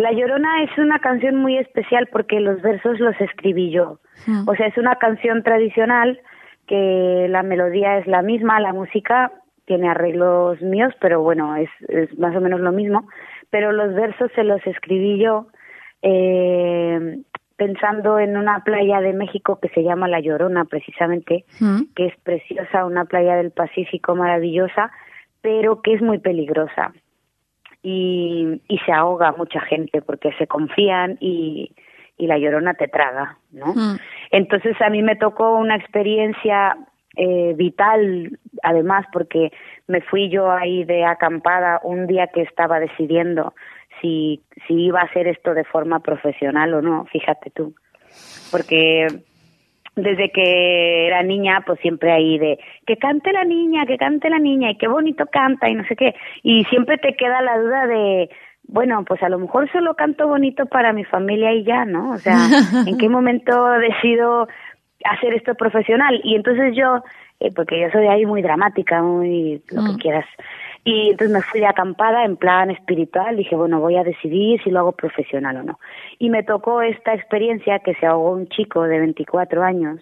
La 0.00 0.12
Llorona 0.12 0.62
es 0.62 0.78
una 0.78 0.98
canción 0.98 1.36
muy 1.36 1.58
especial 1.58 2.08
porque 2.10 2.40
los 2.40 2.62
versos 2.62 2.98
los 3.00 3.20
escribí 3.20 3.70
yo. 3.70 3.98
Mm. 4.26 4.48
O 4.48 4.54
sea, 4.54 4.66
es 4.66 4.78
una 4.78 4.96
canción 4.96 5.42
tradicional 5.42 6.18
que 6.66 7.26
la 7.28 7.42
melodía 7.42 7.98
es 7.98 8.06
la 8.06 8.22
misma, 8.22 8.60
la 8.60 8.72
música 8.72 9.30
tiene 9.66 9.90
arreglos 9.90 10.62
míos, 10.62 10.94
pero 11.00 11.20
bueno, 11.20 11.54
es, 11.56 11.68
es 11.88 12.18
más 12.18 12.34
o 12.34 12.40
menos 12.40 12.60
lo 12.60 12.72
mismo. 12.72 13.08
Pero 13.50 13.72
los 13.72 13.94
versos 13.94 14.30
se 14.34 14.42
los 14.42 14.66
escribí 14.66 15.18
yo 15.22 15.48
eh, 16.00 17.18
pensando 17.56 18.18
en 18.18 18.38
una 18.38 18.64
playa 18.64 19.02
de 19.02 19.12
México 19.12 19.58
que 19.60 19.68
se 19.68 19.82
llama 19.82 20.08
La 20.08 20.20
Llorona, 20.20 20.64
precisamente, 20.64 21.44
Mm. 21.60 21.92
que 21.94 22.06
es 22.06 22.16
preciosa, 22.22 22.86
una 22.86 23.04
playa 23.04 23.36
del 23.36 23.50
Pacífico 23.50 24.16
maravillosa, 24.16 24.90
pero 25.42 25.82
que 25.82 25.92
es 25.92 26.00
muy 26.00 26.18
peligrosa. 26.20 26.94
Y, 27.82 28.60
y 28.68 28.78
se 28.78 28.92
ahoga 28.92 29.32
mucha 29.32 29.60
gente 29.60 30.02
porque 30.02 30.32
se 30.38 30.46
confían 30.46 31.16
y, 31.18 31.72
y 32.18 32.26
la 32.26 32.38
llorona 32.38 32.74
te 32.74 32.88
traga, 32.88 33.38
¿no? 33.52 33.72
Mm. 33.74 33.96
Entonces 34.30 34.76
a 34.82 34.90
mí 34.90 35.02
me 35.02 35.16
tocó 35.16 35.56
una 35.56 35.76
experiencia 35.76 36.76
eh, 37.16 37.54
vital, 37.56 38.38
además, 38.62 39.06
porque 39.12 39.50
me 39.86 40.00
fui 40.02 40.28
yo 40.28 40.50
ahí 40.50 40.84
de 40.84 41.04
acampada 41.04 41.80
un 41.82 42.06
día 42.06 42.28
que 42.28 42.42
estaba 42.42 42.78
decidiendo 42.78 43.54
si, 44.00 44.42
si 44.66 44.74
iba 44.74 45.00
a 45.00 45.04
hacer 45.04 45.26
esto 45.26 45.54
de 45.54 45.64
forma 45.64 46.00
profesional 46.00 46.74
o 46.74 46.82
no, 46.82 47.06
fíjate 47.06 47.50
tú. 47.50 47.74
Porque 48.50 49.08
desde 49.96 50.30
que 50.30 51.06
era 51.08 51.22
niña, 51.22 51.62
pues 51.66 51.80
siempre 51.80 52.12
ahí 52.12 52.38
de 52.38 52.58
que 52.86 52.96
cante 52.96 53.32
la 53.32 53.44
niña, 53.44 53.86
que 53.86 53.98
cante 53.98 54.30
la 54.30 54.38
niña 54.38 54.70
y 54.70 54.76
qué 54.78 54.88
bonito 54.88 55.26
canta 55.26 55.68
y 55.68 55.74
no 55.74 55.84
sé 55.84 55.96
qué. 55.96 56.14
Y 56.42 56.64
siempre 56.66 56.96
te 56.98 57.16
queda 57.16 57.42
la 57.42 57.58
duda 57.58 57.86
de, 57.86 58.30
bueno, 58.68 59.04
pues 59.04 59.22
a 59.22 59.28
lo 59.28 59.38
mejor 59.38 59.70
solo 59.72 59.94
canto 59.94 60.28
bonito 60.28 60.66
para 60.66 60.92
mi 60.92 61.04
familia 61.04 61.52
y 61.52 61.64
ya, 61.64 61.84
¿no? 61.84 62.12
O 62.12 62.18
sea, 62.18 62.36
¿en 62.86 62.96
qué 62.98 63.08
momento 63.08 63.68
decido 63.78 64.48
hacer 65.04 65.34
esto 65.34 65.54
profesional? 65.54 66.20
Y 66.24 66.36
entonces 66.36 66.74
yo, 66.76 67.02
eh, 67.40 67.50
porque 67.54 67.80
yo 67.80 67.90
soy 67.90 68.06
ahí 68.06 68.24
muy 68.26 68.42
dramática, 68.42 69.02
muy 69.02 69.62
lo 69.70 69.84
que 69.84 69.92
Mm. 69.92 69.96
quieras. 69.98 70.26
Y 70.84 71.10
entonces 71.10 71.34
me 71.34 71.42
fui 71.42 71.64
acampada 71.64 72.24
en 72.24 72.36
plan 72.36 72.70
espiritual, 72.70 73.36
dije, 73.36 73.54
bueno, 73.54 73.80
voy 73.80 73.96
a 73.96 74.04
decidir 74.04 74.62
si 74.62 74.70
lo 74.70 74.80
hago 74.80 74.92
profesional 74.92 75.58
o 75.58 75.62
no. 75.62 75.78
Y 76.18 76.30
me 76.30 76.42
tocó 76.42 76.80
esta 76.80 77.14
experiencia 77.14 77.80
que 77.80 77.94
se 77.94 78.06
ahogó 78.06 78.32
un 78.32 78.48
chico 78.48 78.82
de 78.84 78.98
24 78.98 79.62
años 79.62 80.00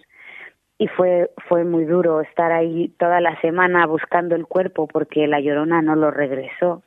y 0.77 0.87
fue 0.87 1.29
fue 1.49 1.65
muy 1.65 1.83
duro 1.83 2.21
estar 2.21 2.53
ahí 2.53 2.87
toda 2.97 3.19
la 3.19 3.39
semana 3.41 3.85
buscando 3.85 4.35
el 4.35 4.45
cuerpo 4.45 4.87
porque 4.87 5.27
la 5.27 5.41
llorona 5.41 5.81
no 5.81 5.95
lo 5.95 6.09
regresó 6.11 6.83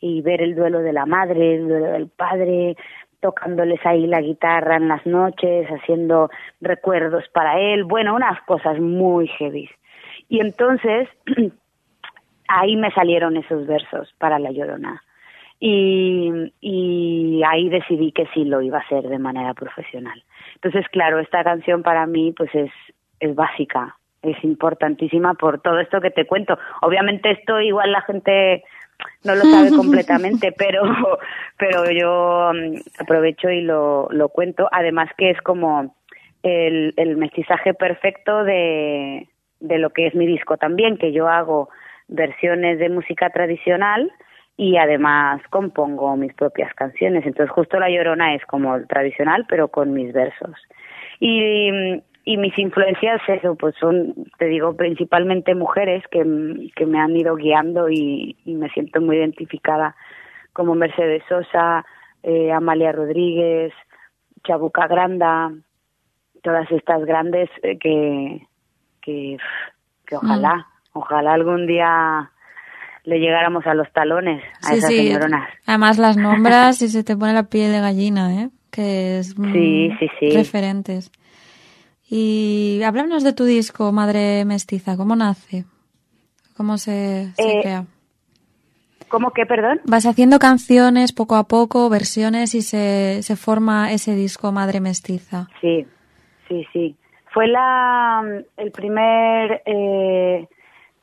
y 0.00 0.22
ver 0.22 0.42
el 0.42 0.54
duelo 0.54 0.80
de 0.80 0.92
la 0.92 1.06
madre, 1.06 1.56
el 1.56 1.68
duelo 1.68 1.86
del 1.86 2.08
padre, 2.08 2.76
tocándoles 3.20 3.84
ahí 3.84 4.06
la 4.06 4.20
guitarra 4.20 4.76
en 4.76 4.88
las 4.88 5.04
noches, 5.06 5.66
haciendo 5.68 6.30
recuerdos 6.60 7.24
para 7.32 7.58
él, 7.58 7.84
bueno, 7.84 8.14
unas 8.14 8.40
cosas 8.42 8.78
muy 8.78 9.26
heavy. 9.26 9.68
Y 10.28 10.40
entonces 10.40 11.08
ahí 12.48 12.76
me 12.76 12.90
salieron 12.92 13.36
esos 13.36 13.66
versos 13.66 14.12
para 14.18 14.38
la 14.38 14.50
llorona. 14.50 15.02
Y, 15.58 16.52
y 16.60 17.42
ahí 17.48 17.68
decidí 17.70 18.12
que 18.12 18.26
sí 18.34 18.44
lo 18.44 18.60
iba 18.60 18.78
a 18.78 18.82
hacer 18.82 19.04
de 19.04 19.18
manera 19.18 19.54
profesional. 19.54 20.22
Entonces, 20.54 20.86
claro, 20.90 21.18
esta 21.18 21.42
canción 21.44 21.82
para 21.82 22.06
mí 22.06 22.32
pues 22.36 22.54
es, 22.54 22.70
es 23.20 23.34
básica, 23.34 23.96
es 24.22 24.42
importantísima 24.44 25.34
por 25.34 25.60
todo 25.60 25.78
esto 25.80 26.00
que 26.00 26.10
te 26.10 26.26
cuento. 26.26 26.58
Obviamente 26.82 27.30
esto 27.30 27.60
igual 27.60 27.92
la 27.92 28.02
gente 28.02 28.64
no 29.24 29.34
lo 29.34 29.42
sabe 29.42 29.70
completamente, 29.76 30.52
pero 30.52 30.82
pero 31.58 31.90
yo 31.90 32.52
mm, 32.52 33.02
aprovecho 33.02 33.48
y 33.50 33.62
lo, 33.62 34.08
lo 34.10 34.28
cuento. 34.28 34.68
Además 34.72 35.10
que 35.16 35.30
es 35.30 35.40
como 35.40 35.94
el, 36.42 36.92
el 36.96 37.16
mestizaje 37.16 37.74
perfecto 37.74 38.44
de, 38.44 39.28
de 39.60 39.78
lo 39.78 39.90
que 39.90 40.06
es 40.06 40.14
mi 40.14 40.26
disco 40.26 40.56
también, 40.56 40.96
que 40.98 41.12
yo 41.12 41.28
hago 41.28 41.68
versiones 42.08 42.78
de 42.78 42.88
música 42.88 43.30
tradicional 43.30 44.10
y 44.56 44.76
además 44.78 45.42
compongo 45.50 46.16
mis 46.16 46.32
propias 46.34 46.72
canciones. 46.74 47.26
Entonces 47.26 47.50
justo 47.50 47.78
La 47.78 47.90
Llorona 47.90 48.34
es 48.34 48.44
como 48.46 48.76
el 48.76 48.86
tradicional, 48.86 49.44
pero 49.48 49.68
con 49.68 49.92
mis 49.92 50.12
versos. 50.12 50.56
Y, 51.20 51.70
y 52.24 52.36
mis 52.36 52.58
influencias, 52.58 53.20
eso, 53.28 53.54
pues 53.54 53.74
son, 53.78 54.14
te 54.38 54.46
digo, 54.46 54.74
principalmente 54.76 55.54
mujeres 55.54 56.02
que, 56.10 56.24
que 56.74 56.86
me 56.86 56.98
han 56.98 57.16
ido 57.16 57.36
guiando 57.36 57.88
y, 57.88 58.36
y 58.44 58.54
me 58.54 58.68
siento 58.70 59.00
muy 59.00 59.16
identificada 59.16 59.94
como 60.52 60.74
Mercedes 60.74 61.22
Sosa, 61.28 61.84
eh, 62.22 62.50
Amalia 62.50 62.92
Rodríguez, 62.92 63.72
Chabuca 64.42 64.86
Granda, 64.86 65.52
todas 66.42 66.70
estas 66.70 67.04
grandes 67.04 67.50
eh, 67.62 67.78
que, 67.78 68.46
que, 69.02 69.36
que 70.06 70.16
ojalá, 70.16 70.66
ojalá 70.96 71.32
algún 71.34 71.66
día 71.66 72.30
le 73.04 73.18
llegáramos 73.20 73.66
a 73.66 73.74
los 73.74 73.90
talones 73.92 74.42
a 74.62 74.68
Sí, 74.70 74.78
esas 74.78 74.90
sí. 74.90 74.96
señoronas. 74.98 75.48
Además 75.66 75.98
las 75.98 76.16
nombras 76.26 76.82
y 76.82 76.88
se 76.88 77.04
te 77.04 77.16
pone 77.16 77.32
la 77.32 77.44
piel 77.44 77.70
de 77.72 77.80
gallina, 77.80 78.42
¿eh? 78.42 78.50
Que 78.70 79.18
es 79.18 79.34
Sí, 79.52 79.90
sí, 79.98 80.08
sí. 80.18 80.30
referentes. 80.30 81.10
Y 82.08 82.80
háblanos 82.84 83.24
de 83.24 83.32
tu 83.32 83.44
disco, 83.44 83.90
Madre 83.92 84.44
Mestiza. 84.44 84.96
¿Cómo 84.96 85.16
nace? 85.16 85.64
¿Cómo 86.56 86.78
se, 86.78 87.32
se 87.36 87.42
Eh, 87.58 87.60
crea? 87.62 87.84
¿Cómo 89.08 89.30
que, 89.32 89.46
perdón? 89.46 89.80
Vas 89.84 90.04
haciendo 90.06 90.38
canciones 90.38 91.12
poco 91.12 91.36
a 91.36 91.44
poco, 91.44 91.88
versiones 91.88 92.54
y 92.54 92.62
se, 92.62 93.22
se 93.22 93.36
forma 93.36 93.92
ese 93.92 94.14
disco 94.14 94.50
Madre 94.52 94.80
Mestiza. 94.80 95.48
Sí, 95.60 95.86
sí, 96.48 96.66
sí. 96.72 96.96
Fue 97.32 97.46
la 97.46 98.22
el 98.56 98.70
primer 98.72 99.62
eh, 99.66 100.48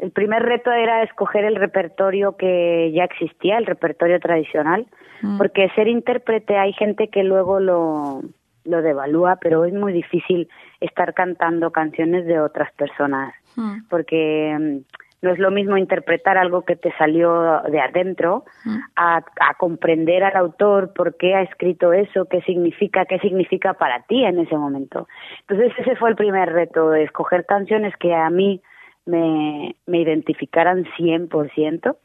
el 0.03 0.11
primer 0.11 0.43
reto 0.43 0.69
era 0.71 1.01
escoger 1.03 1.45
el 1.45 1.55
repertorio 1.55 2.35
que 2.35 2.91
ya 2.93 3.05
existía, 3.05 3.57
el 3.57 3.65
repertorio 3.65 4.19
tradicional, 4.19 4.85
Mm. 5.21 5.37
porque 5.37 5.69
ser 5.75 5.87
intérprete 5.87 6.57
hay 6.57 6.73
gente 6.73 7.07
que 7.07 7.23
luego 7.23 7.59
lo 7.59 8.21
lo 8.65 8.81
devalúa, 8.81 9.37
pero 9.41 9.65
es 9.65 9.73
muy 9.73 9.91
difícil 9.91 10.47
estar 10.79 11.13
cantando 11.13 11.71
canciones 11.71 12.25
de 12.25 12.39
otras 12.39 12.71
personas, 12.73 13.33
Mm. 13.57 13.87
porque 13.89 14.57
mm, 14.57 14.77
no 15.21 15.31
es 15.31 15.39
lo 15.39 15.51
mismo 15.51 15.75
interpretar 15.77 16.37
algo 16.37 16.61
que 16.63 16.77
te 16.77 16.91
salió 16.97 17.61
de 17.69 17.79
adentro 17.81 18.43
Mm. 18.65 18.77
a, 18.95 19.17
a 19.17 19.53
comprender 19.57 20.23
al 20.23 20.35
autor 20.37 20.93
por 20.93 21.15
qué 21.17 21.35
ha 21.35 21.41
escrito 21.41 21.91
eso, 21.93 22.25
qué 22.25 22.41
significa, 22.41 23.05
qué 23.05 23.19
significa 23.19 23.73
para 23.73 24.01
ti 24.03 24.23
en 24.25 24.39
ese 24.39 24.55
momento. 24.57 25.07
Entonces 25.47 25.71
ese 25.77 25.95
fue 25.97 26.09
el 26.09 26.15
primer 26.15 26.51
reto, 26.51 26.93
escoger 26.93 27.45
canciones 27.45 27.93
que 27.97 28.13
a 28.13 28.29
mí 28.29 28.61
me, 29.05 29.75
me 29.85 29.99
identificaran 29.99 30.85
100% 30.97 31.95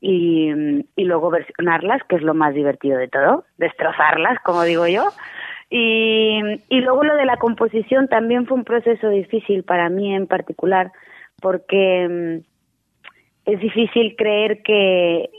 y, 0.00 0.50
y 0.96 1.04
luego 1.04 1.30
versionarlas, 1.30 2.02
que 2.08 2.16
es 2.16 2.22
lo 2.22 2.34
más 2.34 2.54
divertido 2.54 2.98
de 2.98 3.08
todo, 3.08 3.44
destrozarlas, 3.56 4.38
como 4.44 4.62
digo 4.62 4.86
yo. 4.86 5.08
Y, 5.68 6.40
y 6.68 6.80
luego 6.80 7.02
lo 7.02 7.16
de 7.16 7.24
la 7.24 7.38
composición 7.38 8.08
también 8.08 8.46
fue 8.46 8.56
un 8.56 8.64
proceso 8.64 9.08
difícil 9.08 9.64
para 9.64 9.88
mí 9.88 10.14
en 10.14 10.26
particular, 10.26 10.92
porque 11.40 12.08
mm, 12.08 13.50
es 13.50 13.60
difícil 13.60 14.14
creer 14.16 14.62
que, 14.62 15.30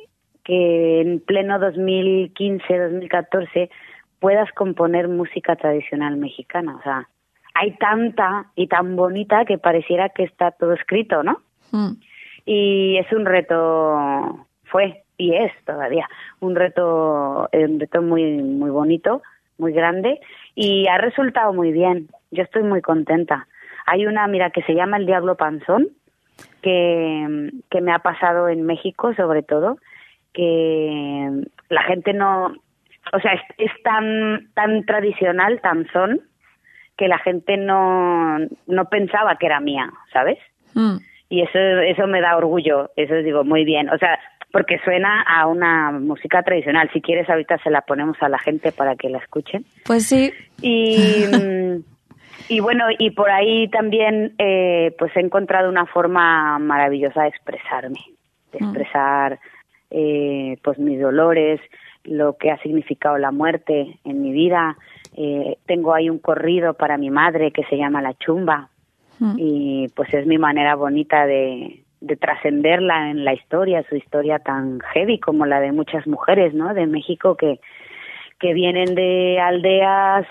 que 0.44 1.02
en 1.02 1.20
pleno 1.22 1.60
2015, 1.60 2.78
2014 2.78 3.70
puedas 4.20 4.52
componer 4.54 5.08
música 5.08 5.56
tradicional 5.56 6.18
mexicana. 6.18 6.76
O 6.78 6.82
sea, 6.82 7.08
hay 7.60 7.72
tanta 7.78 8.48
y 8.56 8.68
tan 8.68 8.96
bonita 8.96 9.46
que 9.46 9.58
pareciera 9.58 10.10
que 10.10 10.24
está 10.24 10.52
todo 10.52 10.74
escrito, 10.74 11.24
¿no? 11.24 11.42
Mm. 11.72 11.98
y 12.46 12.98
es 12.98 13.12
un 13.12 13.26
reto 13.26 14.48
fue 14.66 15.04
y 15.18 15.36
es 15.36 15.52
todavía 15.66 16.08
un 16.40 16.56
reto 16.56 17.50
eh, 17.52 17.66
un 17.66 17.80
reto 17.80 18.02
muy 18.02 18.24
muy 18.42 18.70
bonito 18.70 19.22
muy 19.58 19.74
grande 19.74 20.22
y 20.56 20.88
ha 20.88 20.98
resultado 20.98 21.52
muy 21.52 21.74
bien 21.74 22.08
yo 22.32 22.44
estoy 22.44 22.64
muy 22.64 22.82
contenta 22.82 23.48
hay 23.86 24.06
una 24.06 24.28
mira 24.28 24.50
que 24.52 24.62
se 24.64 24.76
llama 24.76 24.96
el 24.96 25.06
diablo 25.06 25.36
panzón 25.36 25.90
que 26.62 27.52
que 27.70 27.82
me 27.82 27.92
ha 27.92 28.00
pasado 28.00 28.48
en 28.48 28.66
México 28.66 29.14
sobre 29.16 29.44
todo 29.44 29.78
que 30.32 31.30
la 31.68 31.84
gente 31.84 32.14
no 32.14 32.54
o 33.12 33.20
sea 33.20 33.34
es, 33.34 33.42
es 33.58 33.84
tan 33.84 34.48
tan 34.54 34.86
tradicional 34.86 35.60
tan 35.60 35.86
son 35.92 36.22
que 36.98 37.08
la 37.08 37.20
gente 37.20 37.58
no 37.58 38.38
no 38.68 38.86
pensaba 38.90 39.38
que 39.38 39.46
era 39.46 39.60
mía 39.60 39.92
sabes 40.12 40.38
Mm. 40.74 40.98
y 41.30 41.42
eso 41.42 41.58
eso 41.60 42.06
me 42.08 42.22
da 42.22 42.38
orgullo 42.38 42.92
eso 42.96 43.16
digo 43.16 43.44
muy 43.44 43.64
bien 43.66 43.90
o 43.90 43.98
sea 43.98 44.20
porque 44.52 44.80
suena 44.84 45.22
a 45.24 45.46
una 45.46 45.92
música 45.92 46.42
tradicional. 46.42 46.90
Si 46.94 47.02
quieres, 47.02 47.30
ahorita 47.30 47.58
se 47.60 47.70
la 47.70 47.82
ponemos 47.82 48.16
a 48.22 48.30
la 48.30 48.40
gente 48.40 48.72
para 48.72 48.96
que 48.96 49.10
la 49.10 49.18
escuchen. 49.18 49.66
Pues 49.86 50.06
sí. 50.08 50.32
Y, 50.62 51.26
y 52.50 52.60
bueno, 52.62 52.86
y 52.98 53.12
por 53.12 53.30
ahí 53.30 53.68
también 53.68 54.34
eh, 54.38 54.96
pues 54.98 55.16
he 55.18 55.20
encontrado 55.20 55.70
una 55.70 55.86
forma 55.86 56.58
maravillosa 56.60 57.24
de 57.24 57.28
expresarme, 57.28 58.00
de 58.54 58.60
Mm. 58.60 58.64
expresar 58.64 59.40
eh, 59.92 60.58
pues 60.64 60.80
mis 60.80 61.00
dolores, 61.00 61.60
lo 62.06 62.38
que 62.38 62.50
ha 62.50 62.58
significado 62.60 63.18
la 63.18 63.32
muerte 63.32 64.00
en 64.06 64.22
mi 64.22 64.32
vida. 64.32 64.78
Eh, 65.20 65.58
tengo 65.66 65.96
ahí 65.96 66.10
un 66.12 66.20
corrido 66.20 66.76
para 66.76 66.98
mi 66.98 67.10
madre 67.10 67.52
que 67.52 67.64
se 67.64 67.76
llama 67.76 68.02
La 68.02 68.14
Chumba 68.14 68.70
Mm. 69.20 69.36
y 69.38 69.88
pues 69.96 70.14
es 70.14 70.28
mi 70.28 70.38
manera 70.38 70.76
bonita 70.76 71.26
de, 71.26 71.84
de 72.02 72.16
trascenderla 72.18 73.10
en 73.10 73.26
la 73.26 73.34
historia, 73.34 73.84
su 73.90 73.96
historia 73.96 74.38
tan 74.38 74.80
heavy 74.94 75.20
como 75.20 75.48
la 75.48 75.60
de 75.60 75.72
muchas 75.72 76.06
mujeres, 76.06 76.54
¿no? 76.54 76.74
De 76.76 76.86
México 76.86 77.36
que, 77.36 77.60
que 78.40 78.54
vienen 78.54 78.94
de 78.94 79.40
aldeas 79.40 80.28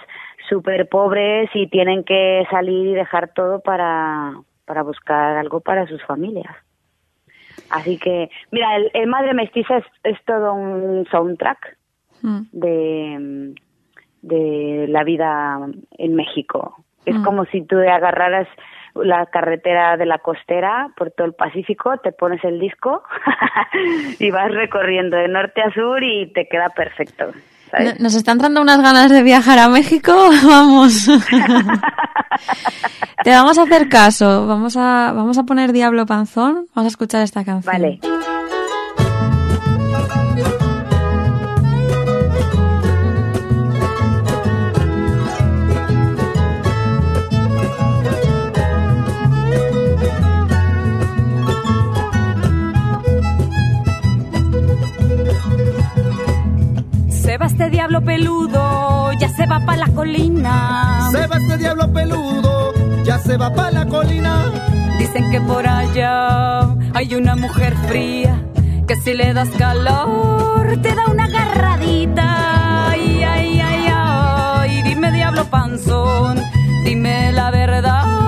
súper 0.49 0.89
pobres 0.89 1.51
y 1.55 1.67
tienen 1.67 2.05
que 2.05 2.47
salir 2.49 2.87
y 2.87 2.95
dejar 2.95 3.33
todo 3.35 3.59
para, 3.59 4.35
para 4.67 4.83
buscar 4.83 5.37
algo 5.37 5.59
para 5.59 5.89
sus 5.89 6.01
familias. 6.05 6.55
Así 7.71 7.99
que, 7.99 8.31
mira, 8.53 8.77
el, 8.77 8.91
el 8.95 9.09
Madre 9.09 9.35
Mestiza 9.35 9.79
es, 9.79 9.85
es 10.05 10.25
todo 10.25 10.55
un 10.55 11.05
soundtrack 11.11 11.77
Mm. 12.23 12.41
de, 12.53 13.55
de 14.27 14.87
la 14.89 15.05
vida 15.05 15.59
en 15.99 16.15
México. 16.15 16.77
Es 17.05 17.15
Mm. 17.17 17.25
como 17.25 17.45
si 17.47 17.63
tú 17.63 17.77
agarraras 17.79 18.49
la 18.95 19.27
carretera 19.27 19.97
de 19.97 20.07
la 20.07 20.19
costera 20.19 20.89
por 20.97 21.11
todo 21.11 21.27
el 21.27 21.35
Pacífico, 21.35 21.99
te 21.99 22.13
pones 22.13 22.43
el 22.45 22.59
disco 22.59 23.03
y 24.19 24.31
vas 24.31 24.51
recorriendo 24.53 25.17
de 25.17 25.29
norte 25.29 25.61
a 25.63 25.71
sur 25.73 26.03
y 26.03 26.33
te 26.33 26.49
queda 26.49 26.71
perfecto. 26.71 27.27
Nos 28.01 28.15
están 28.15 28.39
dando 28.39 28.63
unas 28.63 28.81
ganas 28.81 29.11
de 29.11 29.23
viajar 29.23 29.59
a 29.59 29.69
México. 29.69 30.13
Vamos. 30.47 31.09
Te 33.25 33.31
vamos 33.31 33.59
a 33.59 33.63
hacer 33.63 33.89
caso. 33.89 34.47
Vamos 34.47 34.77
a, 34.77 35.13
vamos 35.15 35.37
a 35.37 35.43
poner 35.45 35.73
Diablo 35.73 36.07
Panzón. 36.07 36.67
Vamos 36.75 36.85
a 36.85 36.89
escuchar 36.89 37.23
esta 37.23 37.45
canción. 37.45 37.73
Vale. 37.73 37.99
Va 57.47 57.53
este 57.53 57.71
diablo 57.71 58.01
peludo, 58.03 59.13
ya 59.21 59.29
se 59.29 59.47
va 59.47 59.61
pa' 59.61 59.77
la 59.77 59.89
colina. 59.89 61.09
Se 61.13 61.27
va 61.29 61.37
este 61.37 61.59
diablo 61.59 61.93
peludo, 61.93 62.73
ya 63.05 63.19
se 63.19 63.37
va 63.37 63.55
pa' 63.55 63.71
la 63.71 63.87
colina. 63.87 64.53
Dicen 64.99 65.31
que 65.31 65.41
por 65.41 65.67
allá 65.67 66.75
hay 66.95 67.15
una 67.15 67.37
mujer 67.37 67.75
fría 67.89 68.43
que 68.89 68.97
si 68.97 69.15
le 69.15 69.33
das 69.33 69.51
calor 69.59 70.77
te 70.83 70.95
da 70.95 71.07
una 71.07 71.25
agarradita. 71.25 72.91
Ay, 72.91 73.23
ay, 73.23 73.61
ay, 73.61 73.87
ay, 73.93 74.83
dime 74.83 75.13
diablo 75.13 75.45
panzón, 75.45 76.43
dime 76.85 77.31
la 77.33 77.51
verdad, 77.51 78.26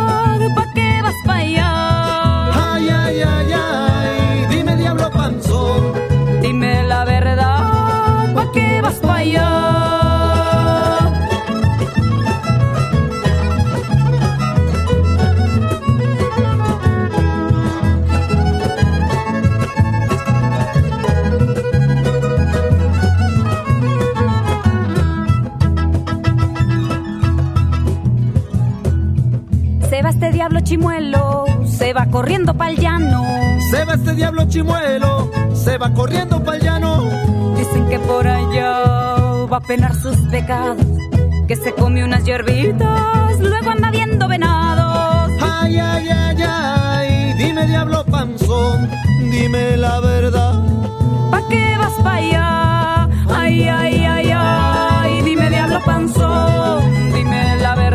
diablo 30.48 30.60
chimuelo, 30.64 31.44
se 31.66 31.92
va 31.92 32.06
corriendo 32.06 32.54
pa'l 32.54 32.74
llano. 32.74 33.22
Se 33.70 33.84
va 33.84 33.94
este 33.94 34.14
diablo 34.14 34.48
chimuelo, 34.48 35.30
se 35.52 35.76
va 35.76 35.92
corriendo 35.92 36.42
pa'l 36.42 36.62
llano. 36.62 37.02
Dicen 37.54 37.86
que 37.90 37.98
por 37.98 38.26
allá 38.26 38.80
va 39.52 39.58
a 39.58 39.60
penar 39.60 39.94
sus 39.94 40.16
pecados, 40.30 40.86
que 41.46 41.54
se 41.54 41.74
come 41.74 42.02
unas 42.02 42.24
hierbitas, 42.24 43.38
luego 43.40 43.70
anda 43.70 43.90
viendo 43.90 44.26
venados. 44.26 45.30
Ay, 45.42 45.78
ay, 45.78 46.08
ay, 46.08 46.42
ay, 46.42 47.34
dime 47.34 47.66
diablo 47.66 48.06
panzón, 48.06 48.88
dime 49.30 49.76
la 49.76 50.00
verdad. 50.00 50.64
¿Pa' 51.30 51.46
qué 51.50 51.76
vas 51.76 51.92
pa' 52.02 52.14
allá? 52.14 53.08
Ay, 53.28 53.68
ay, 53.68 54.04
ay, 54.06 54.30
ay, 54.34 55.22
dime 55.24 55.50
diablo 55.50 55.78
panzón, 55.84 57.12
dime 57.12 57.56
la 57.60 57.74
verdad, 57.74 57.87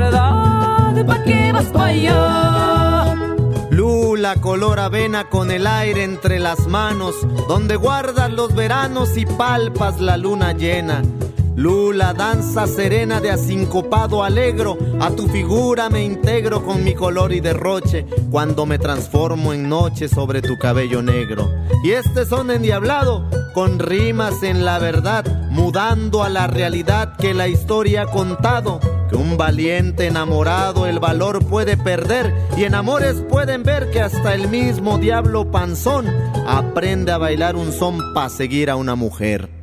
¿pa' 1.05 1.23
qué 1.23 1.51
vas 1.51 1.65
pa' 1.65 1.85
allá? 1.87 3.15
Lula 3.69 4.35
color 4.35 4.79
avena 4.79 5.29
con 5.29 5.51
el 5.51 5.65
aire 5.65 6.03
entre 6.03 6.39
las 6.39 6.67
manos, 6.67 7.15
donde 7.47 7.75
guardas 7.75 8.31
los 8.31 8.53
veranos 8.53 9.17
y 9.17 9.25
palpas 9.25 9.99
la 9.99 10.17
luna 10.17 10.53
llena. 10.53 11.01
Lula, 11.55 12.13
danza 12.13 12.65
serena 12.65 13.21
de 13.21 13.29
asincopado 13.29 14.23
alegro, 14.23 14.75
a 14.99 15.11
tu 15.11 15.27
figura 15.27 15.87
me 15.87 16.03
integro 16.03 16.65
con 16.65 16.83
mi 16.83 16.95
color 16.95 17.31
y 17.31 17.41
derroche, 17.41 18.07
cuando 18.31 18.65
me 18.65 18.79
transformo 18.79 19.53
en 19.53 19.69
noche 19.69 20.07
sobre 20.07 20.41
tu 20.41 20.57
cabello 20.57 21.03
negro. 21.03 21.47
Y 21.83 21.91
este 21.91 22.25
son 22.25 22.49
endiablado, 22.49 23.29
con 23.53 23.77
rimas 23.77 24.41
en 24.41 24.65
la 24.65 24.79
verdad, 24.79 25.25
mudando 25.51 26.23
a 26.23 26.29
la 26.29 26.47
realidad 26.47 27.17
que 27.17 27.35
la 27.35 27.47
historia 27.47 28.03
ha 28.03 28.07
contado. 28.07 28.79
Que 29.07 29.15
un 29.15 29.37
valiente 29.37 30.07
enamorado 30.07 30.87
el 30.87 30.99
valor 30.99 31.45
puede 31.45 31.77
perder 31.77 32.33
y 32.57 32.63
en 32.63 32.73
amores 32.73 33.23
pueden 33.29 33.61
ver 33.61 33.91
que 33.91 34.01
hasta 34.01 34.33
el 34.33 34.47
mismo 34.47 34.97
diablo 34.97 35.51
panzón 35.51 36.07
aprende 36.47 37.11
a 37.11 37.19
bailar 37.19 37.55
un 37.55 37.71
son 37.71 37.99
para 38.15 38.29
seguir 38.29 38.71
a 38.71 38.75
una 38.75 38.95
mujer. 38.95 39.62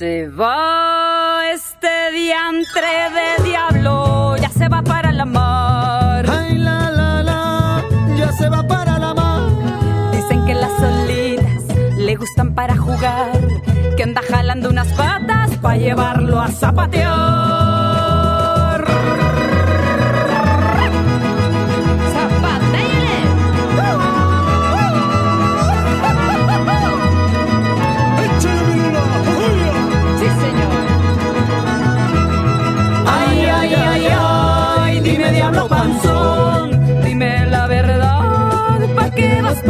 Se 0.00 0.30
va 0.30 1.42
este 1.52 2.10
diantre 2.14 2.88
de 3.18 3.44
diablo, 3.44 4.34
ya 4.38 4.48
se 4.48 4.66
va 4.66 4.80
para 4.80 5.12
la 5.12 5.26
mar. 5.26 6.24
Ay, 6.26 6.56
la, 6.56 6.90
la, 6.90 7.22
la, 7.22 7.84
ya 8.16 8.32
se 8.32 8.48
va 8.48 8.66
para 8.66 8.98
la 8.98 9.12
mar. 9.12 9.42
Dicen 10.12 10.46
que 10.46 10.54
las 10.54 10.72
solitas 10.80 11.76
le 11.98 12.16
gustan 12.16 12.54
para 12.54 12.78
jugar, 12.78 13.42
que 13.94 14.02
anda 14.02 14.22
jalando 14.22 14.70
unas 14.70 14.88
patas 14.94 15.58
para 15.58 15.76
llevarlo 15.76 16.40
a 16.40 16.48
zapatear. 16.48 17.59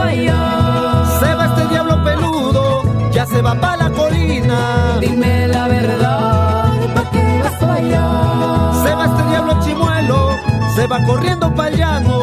Pa' 0.00 0.08
allá? 0.08 0.42
Se 1.20 1.34
va 1.34 1.44
este 1.50 1.62
diablo 1.72 1.94
peludo, 2.04 2.62
ya 3.12 3.24
se 3.26 3.42
va 3.42 3.54
para 3.54 3.76
la 3.84 3.90
colina. 3.90 4.58
Dime 5.00 5.48
la 5.48 5.68
verdad, 5.68 6.72
¿pa' 6.94 7.10
qué 7.12 7.24
vas 7.44 7.56
pa' 7.60 7.74
allá? 7.74 8.06
Se 8.82 8.90
va 8.94 9.04
este 9.10 9.22
diablo 9.30 9.52
chimuelo, 9.64 10.20
se 10.74 10.86
va 10.86 10.98
corriendo 11.06 11.54
para 11.54 11.70
llano. 11.70 12.16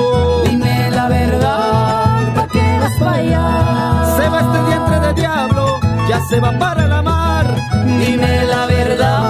Dime 0.50 0.92
la 0.92 1.08
verdad, 1.08 2.34
¿pa' 2.36 2.48
qué 2.54 2.80
vas 2.82 2.96
pa' 3.02 3.14
allá? 3.22 3.48
Se 4.18 4.26
va 4.32 4.40
este 4.46 4.60
vientre 4.70 5.00
de 5.06 5.12
diablo, 5.22 5.66
ya 6.10 6.20
se 6.30 6.40
va 6.40 6.52
para 6.64 6.88
la 6.88 7.02
mar. 7.02 7.46
Dime 8.02 8.46
la 8.54 8.66
verdad, 8.66 9.24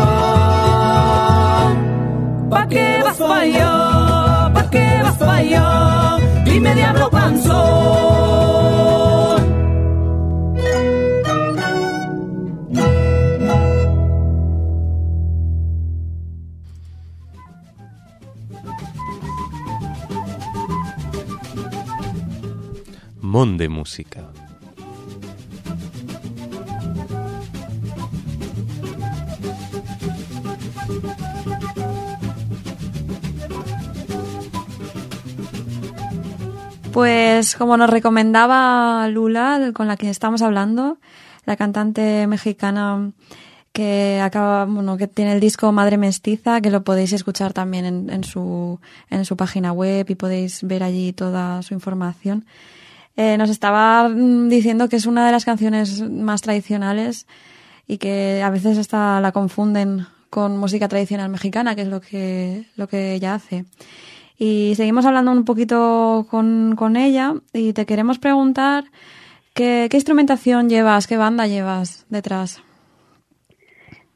¿pa' 2.49 2.67
qué 2.67 3.01
vas 3.03 3.17
pa' 3.17 3.39
allá? 3.39 3.73
¿Pa' 4.53 4.69
qué 4.73 4.87
vas 5.03 5.17
pa' 5.17 5.35
allá? 5.35 5.65
Dime 6.57 6.73
diablo 6.73 7.07
panzón. 7.11 7.53
Monde 23.21 23.69
Música. 23.69 24.36
Pues 36.97 37.55
como 37.55 37.77
nos 37.77 37.91
recomendaba 37.91 39.07
Lula, 39.07 39.69
con 39.75 39.87
la 39.87 39.97
que 39.97 40.09
estamos 40.09 40.41
hablando, 40.41 40.97
la 41.45 41.55
cantante 41.55 42.25
mexicana 42.25 43.11
que 43.71 44.19
acaba, 44.19 44.65
bueno, 44.65 44.97
que 44.97 45.05
tiene 45.05 45.33
el 45.33 45.39
disco 45.39 45.71
Madre 45.71 45.99
Mestiza, 45.99 46.59
que 46.59 46.71
lo 46.71 46.83
podéis 46.83 47.13
escuchar 47.13 47.53
también 47.53 47.85
en, 47.85 48.09
en 48.09 48.23
su, 48.23 48.79
en 49.11 49.25
su 49.25 49.37
página 49.37 49.73
web 49.73 50.09
y 50.09 50.15
podéis 50.15 50.63
ver 50.63 50.81
allí 50.81 51.13
toda 51.13 51.61
su 51.61 51.75
información. 51.75 52.47
Eh, 53.15 53.37
nos 53.37 53.51
estaba 53.51 54.09
mm, 54.09 54.49
diciendo 54.49 54.89
que 54.89 54.95
es 54.95 55.05
una 55.05 55.23
de 55.23 55.31
las 55.31 55.45
canciones 55.45 56.01
más 56.01 56.41
tradicionales 56.41 57.27
y 57.85 57.99
que 57.99 58.41
a 58.41 58.49
veces 58.49 58.75
hasta 58.79 59.21
la 59.21 59.31
confunden 59.31 60.07
con 60.31 60.57
música 60.57 60.87
tradicional 60.87 61.29
mexicana, 61.29 61.75
que 61.75 61.83
es 61.83 61.89
lo 61.89 62.01
que, 62.01 62.65
lo 62.75 62.87
que 62.87 63.13
ella 63.13 63.35
hace. 63.35 63.65
Y 64.37 64.75
seguimos 64.75 65.05
hablando 65.05 65.31
un 65.31 65.45
poquito 65.45 66.27
con, 66.29 66.75
con 66.75 66.95
ella 66.95 67.33
y 67.53 67.73
te 67.73 67.85
queremos 67.85 68.19
preguntar 68.19 68.83
qué, 69.55 69.87
qué 69.89 69.97
instrumentación 69.97 70.69
llevas, 70.69 71.07
qué 71.07 71.17
banda 71.17 71.47
llevas 71.47 72.05
detrás. 72.09 72.63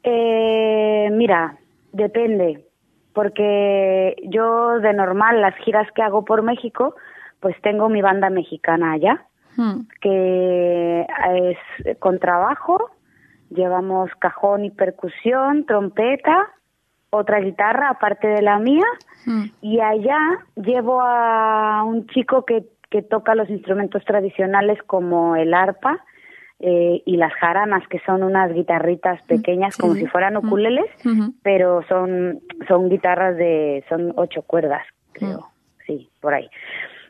Eh, 0.04 1.08
mira, 1.12 1.56
depende, 1.92 2.64
porque 3.12 4.16
yo 4.24 4.78
de 4.80 4.92
normal 4.92 5.40
las 5.40 5.56
giras 5.64 5.88
que 5.94 6.02
hago 6.02 6.24
por 6.24 6.42
México, 6.42 6.94
pues 7.40 7.56
tengo 7.62 7.88
mi 7.88 8.02
banda 8.02 8.30
mexicana 8.30 8.92
allá, 8.92 9.26
Hmm. 9.56 9.86
que 10.00 11.02
es 11.02 11.98
con 11.98 12.18
trabajo, 12.18 12.90
llevamos 13.50 14.10
cajón 14.18 14.64
y 14.64 14.70
percusión, 14.70 15.66
trompeta, 15.66 16.48
otra 17.14 17.40
guitarra 17.40 17.90
aparte 17.90 18.26
de 18.26 18.42
la 18.42 18.58
mía, 18.58 18.84
Hmm. 19.24 19.44
y 19.60 19.78
allá 19.80 20.18
llevo 20.56 21.00
a 21.00 21.84
un 21.84 22.06
chico 22.08 22.44
que, 22.44 22.64
que 22.90 23.02
toca 23.02 23.36
los 23.36 23.48
instrumentos 23.50 24.04
tradicionales 24.04 24.82
como 24.82 25.36
el 25.36 25.54
arpa 25.54 26.00
eh, 26.58 27.02
y 27.04 27.16
las 27.16 27.32
jaranas, 27.34 27.86
que 27.88 28.00
son 28.00 28.22
unas 28.22 28.52
guitarritas 28.52 29.22
pequeñas 29.26 29.74
sí, 29.74 29.80
como 29.80 29.94
si 29.94 30.06
fueran 30.06 30.34
Mm. 30.34 30.36
ukuleles, 30.38 30.86
Ujú. 31.04 31.32
pero 31.42 31.82
son, 31.88 32.40
son 32.66 32.88
guitarras 32.88 33.36
de, 33.36 33.84
son 33.88 34.12
ocho 34.16 34.42
cuerdas, 34.42 34.82
creo, 35.12 35.38
Mm. 35.38 35.82
sí, 35.86 36.10
por 36.20 36.34
ahí. 36.34 36.48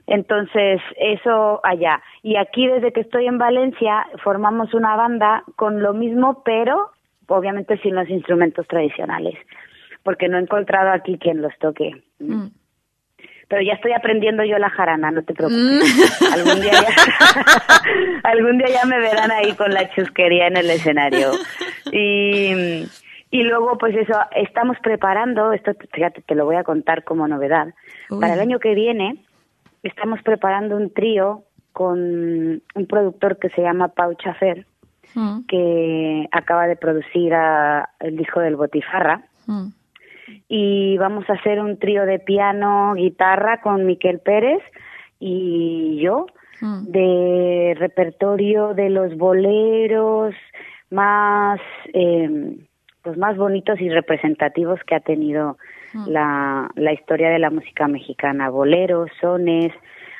Entonces, 0.07 0.80
eso 0.96 1.61
allá. 1.64 2.03
Y 2.22 2.36
aquí, 2.36 2.66
desde 2.66 2.92
que 2.92 3.00
estoy 3.00 3.26
en 3.26 3.38
Valencia, 3.38 4.07
formamos 4.22 4.74
una 4.74 4.96
banda 4.96 5.44
con 5.57 5.80
lo 5.82 5.94
mismo, 5.94 6.42
pero 6.44 6.90
obviamente 7.28 7.78
sin 7.78 7.94
los 7.94 8.09
instrumentos 8.11 8.66
tradicionales, 8.66 9.38
porque 10.03 10.28
no 10.28 10.38
he 10.38 10.40
encontrado 10.42 10.90
aquí 10.90 11.18
quien 11.18 11.42
los 11.42 11.57
toque. 11.59 12.03
Mm. 12.18 12.46
Pero 13.48 13.62
ya 13.62 13.74
estoy 13.74 13.92
aprendiendo 13.92 14.44
yo 14.44 14.59
la 14.59 14.70
jarana, 14.70 15.11
no 15.11 15.22
te 15.24 15.34
preocupes. 15.34 16.22
algún, 16.34 16.61
día 16.62 16.72
ya, 16.72 16.88
algún 18.24 18.59
día 18.59 18.68
ya 18.68 18.86
me 18.86 18.98
verán 18.98 19.30
ahí 19.30 19.53
con 19.55 19.70
la 19.74 19.90
chusquería 19.90 20.46
en 20.46 20.57
el 20.57 20.70
escenario. 20.70 21.32
Y, 21.92 22.84
y 23.30 23.42
luego, 23.42 23.76
pues 23.78 23.94
eso, 23.96 24.18
estamos 24.34 24.78
preparando, 24.82 25.53
esto 25.53 25.72
fíjate, 25.92 26.22
te 26.22 26.34
lo 26.34 26.46
voy 26.46 26.57
a 26.57 26.64
contar 26.64 27.05
como 27.05 27.28
novedad. 27.28 27.68
Uy. 28.11 28.20
Para 28.20 28.34
el 28.34 28.40
año 28.40 28.59
que 28.59 28.74
viene, 28.74 29.16
estamos 29.82 30.20
preparando 30.22 30.76
un 30.76 30.90
trío 30.92 31.42
con 31.72 31.98
un 32.74 32.86
productor 32.88 33.38
que 33.38 33.50
se 33.50 33.62
llama 33.62 33.88
Pau 33.88 34.14
Chafer, 34.14 34.66
Mm. 35.14 35.44
que 35.46 36.26
acaba 36.32 36.66
de 36.66 36.76
producir 36.76 37.34
a- 37.34 37.90
el 38.00 38.16
disco 38.16 38.40
del 38.40 38.57
Botifarra 38.57 39.20
Mm. 39.46 39.66
Y 40.48 40.96
vamos 40.98 41.28
a 41.28 41.34
hacer 41.34 41.60
un 41.60 41.78
trío 41.78 42.04
de 42.06 42.18
piano, 42.18 42.94
guitarra 42.94 43.60
con 43.60 43.86
Miquel 43.86 44.18
Pérez 44.20 44.62
y 45.20 45.98
yo 46.00 46.26
Mm. 46.62 46.92
de 46.92 47.74
repertorio 47.76 48.72
de 48.72 48.88
los 48.88 49.16
boleros 49.16 50.32
más 50.90 51.58
eh, 51.92 52.54
pues 53.02 53.16
más 53.18 53.36
bonitos 53.36 53.80
y 53.80 53.88
representativos 53.90 54.78
que 54.86 54.94
ha 54.94 55.00
tenido 55.00 55.58
la, 56.06 56.70
la 56.76 56.92
historia 56.92 57.30
de 57.30 57.40
la 57.40 57.50
música 57.50 57.88
mexicana 57.88 58.48
boleros 58.48 59.10
sones 59.20 59.72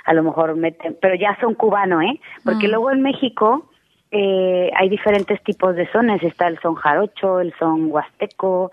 a 0.05 0.15
lo 0.15 0.25
mejor 0.25 0.57
meten 0.57 0.97
pero 1.01 1.15
ya 1.15 1.39
son 1.41 1.55
cubano 1.55 2.03
eh 2.03 2.19
porque 2.45 2.67
Mm. 2.67 2.71
luego 2.73 2.91
en 2.91 3.03
México 3.03 3.71
eh, 4.11 4.69
hay 4.77 4.89
diferentes 4.89 5.41
tipos 5.45 5.77
de 5.77 5.89
sones 5.93 6.25
está 6.25 6.49
el 6.49 6.59
son 6.59 6.75
jarocho 6.75 7.39
el 7.39 7.55
son 7.57 7.89
huasteco 7.89 8.73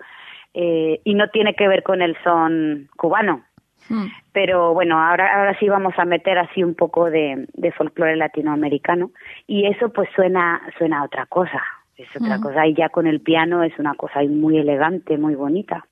eh, 0.54 1.00
y 1.04 1.14
no 1.14 1.28
tiene 1.28 1.54
que 1.54 1.68
ver 1.68 1.82
con 1.82 2.02
el 2.02 2.16
son 2.24 2.88
cubano 2.96 3.44
Mm. 3.90 4.06
pero 4.32 4.72
bueno, 4.72 5.00
ahora 5.02 5.36
ahora 5.36 5.58
sí 5.58 5.68
vamos 5.68 5.94
a 5.96 6.04
meter 6.04 6.38
así 6.38 6.62
un 6.62 6.74
poco 6.76 7.10
de, 7.10 7.48
de 7.54 7.72
folclore 7.72 8.14
latinoamericano 8.14 9.10
y 9.48 9.66
eso 9.66 9.92
pues 9.92 10.08
suena 10.14 10.60
suena 10.78 11.00
a 11.00 11.04
otra 11.04 11.26
cosa, 11.26 11.60
es 11.96 12.06
otra 12.14 12.38
Mm. 12.38 12.40
cosa 12.40 12.66
y 12.68 12.74
ya 12.74 12.88
con 12.90 13.08
el 13.08 13.20
piano 13.20 13.64
es 13.64 13.76
una 13.80 13.94
cosa 13.94 14.20
muy 14.22 14.58
elegante, 14.58 15.18
muy 15.18 15.34
bonita. 15.34 15.86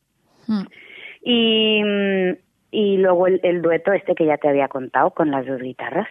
Mm. 0.47 0.63
Y 1.25 1.83
y 2.71 2.99
luego 2.99 3.27
el, 3.27 3.41
el 3.43 3.63
dueto 3.63 3.93
este 3.93 4.15
que 4.15 4.27
ya 4.27 4.37
te 4.37 4.49
había 4.49 4.69
contado 4.69 5.11
con 5.11 5.31
las 5.31 5.47
dos 5.47 5.61
guitarras. 5.61 6.09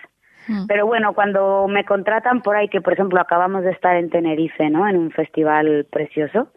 Pero 0.70 0.88
bueno, 0.88 1.14
cuando 1.14 1.68
me 1.68 1.84
contratan 1.84 2.42
por 2.42 2.56
ahí, 2.56 2.70
que 2.70 2.80
por 2.80 2.94
ejemplo 2.94 3.20
acabamos 3.20 3.64
de 3.66 3.72
estar 3.72 3.98
en 3.98 4.10
Tenerife, 4.10 4.70
¿no? 4.70 4.88
En 4.88 4.96
un 4.96 5.12
festival 5.12 5.86
precioso, 5.92 6.48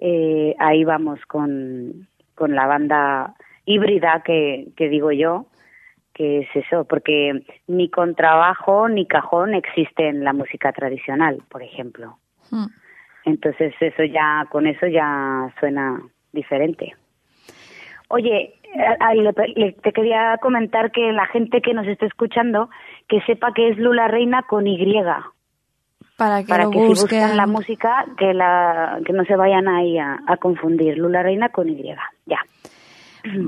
eh, 0.00 0.54
ahí 0.58 0.84
vamos 0.84 1.20
con, 1.26 2.08
con 2.34 2.54
la 2.54 2.66
banda 2.66 3.34
híbrida 3.64 4.22
que, 4.24 4.68
que 4.76 4.88
digo 4.88 5.12
yo, 5.12 5.46
que 6.14 6.40
es 6.40 6.48
eso, 6.54 6.84
porque 6.84 7.44
ni 7.66 7.90
contrabajo 7.90 8.88
ni 8.88 9.06
cajón 9.06 9.54
existe 9.54 10.08
en 10.08 10.24
la 10.24 10.32
música 10.32 10.72
tradicional, 10.72 11.42
por 11.50 11.62
ejemplo. 11.62 12.18
Mm. 12.50 12.66
Entonces 13.26 13.74
eso 13.80 14.04
ya, 14.04 14.46
con 14.50 14.66
eso 14.66 14.86
ya 14.86 15.52
suena 15.60 16.00
diferente. 16.32 16.94
Oye, 18.08 18.54
te 19.82 19.92
quería 19.92 20.38
comentar 20.40 20.92
que 20.92 21.12
la 21.12 21.26
gente 21.26 21.60
que 21.60 21.74
nos 21.74 21.86
esté 21.86 22.06
escuchando, 22.06 22.70
que 23.08 23.20
sepa 23.22 23.52
que 23.52 23.68
es 23.68 23.78
Lula 23.78 24.08
Reina 24.08 24.42
con 24.42 24.66
Y, 24.66 24.78
Para 26.16 26.42
que 26.42 26.48
para 26.48 26.64
lo 26.64 26.70
que 26.70 26.78
si 26.78 26.86
busquen. 26.86 27.20
buscan 27.20 27.36
la 27.36 27.46
música, 27.46 28.06
que 28.16 28.32
la 28.32 29.00
que 29.04 29.12
no 29.12 29.24
se 29.24 29.36
vayan 29.36 29.68
ahí 29.68 29.98
a, 29.98 30.18
a 30.26 30.36
confundir. 30.38 30.96
Lula 30.96 31.22
Reina 31.22 31.50
con 31.50 31.68
Y, 31.68 31.94
ya. 32.26 32.40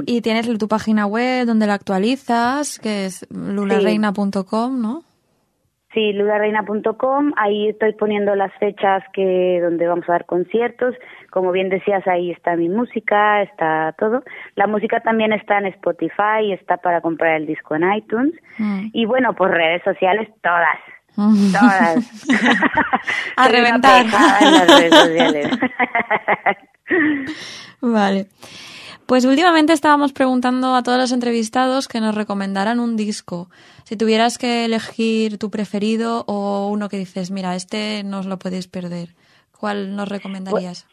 Y 0.07 0.21
tienes 0.23 0.59
tu 0.59 0.69
página 0.69 1.07
web 1.07 1.47
donde 1.47 1.67
la 1.67 1.75
actualizas, 1.75 2.79
que 2.79 3.07
es 3.07 3.27
lulareina.com, 3.31 4.81
¿no? 4.81 5.03
Sí, 5.95 6.13
ludareina.com, 6.13 7.33
ahí 7.37 7.69
estoy 7.69 7.95
poniendo 7.95 8.35
las 8.35 8.53
fechas 8.59 9.03
que 9.15 9.59
donde 9.63 9.87
vamos 9.87 10.07
a 10.09 10.13
dar 10.13 10.27
conciertos. 10.27 10.95
Como 11.31 11.51
bien 11.51 11.71
decías, 11.71 12.07
ahí 12.07 12.31
está 12.31 12.57
mi 12.57 12.69
música, 12.69 13.43
está 13.43 13.95
todo. 13.99 14.23
La 14.55 14.67
música 14.67 15.01
también 15.01 15.33
está 15.33 15.59
en 15.59 15.67
Spotify, 15.67 16.53
está 16.53 16.77
para 16.77 17.01
comprar 17.01 17.37
el 17.37 17.47
disco 17.47 17.75
en 17.75 17.91
iTunes. 17.91 18.35
Mm. 18.59 18.89
Y 18.93 19.07
bueno, 19.07 19.35
por 19.35 19.51
redes 19.51 19.83
sociales, 19.83 20.29
todas. 20.43 20.79
Todas. 21.19 21.99
A 23.37 23.49
reventar. 23.49 24.07
en 24.41 24.53
las 24.53 24.69
redes 24.69 24.95
sociales. 24.95 25.59
Vale. 27.81 28.29
Pues 29.07 29.25
últimamente 29.25 29.73
estábamos 29.73 30.13
preguntando 30.13 30.77
a 30.77 30.83
todos 30.83 30.99
los 30.99 31.13
entrevistados 31.13 31.89
que 31.89 32.01
nos 32.01 32.15
recomendaran 32.15 32.79
un 32.79 32.97
disco. 32.97 33.49
Si 33.85 33.97
tuvieras 33.97 34.39
que 34.39 34.67
elegir 34.67 35.39
tu 35.39 35.51
preferido 35.51 36.25
o 36.29 36.69
uno 36.69 36.89
que 36.89 36.99
dices, 36.99 37.31
mira, 37.31 37.57
este 37.57 38.05
no 38.05 38.19
os 38.19 38.27
lo 38.27 38.39
podéis 38.39 38.69
perder, 38.69 39.09
¿cuál 39.59 39.97
nos 39.97 40.09
recomendarías? 40.09 40.87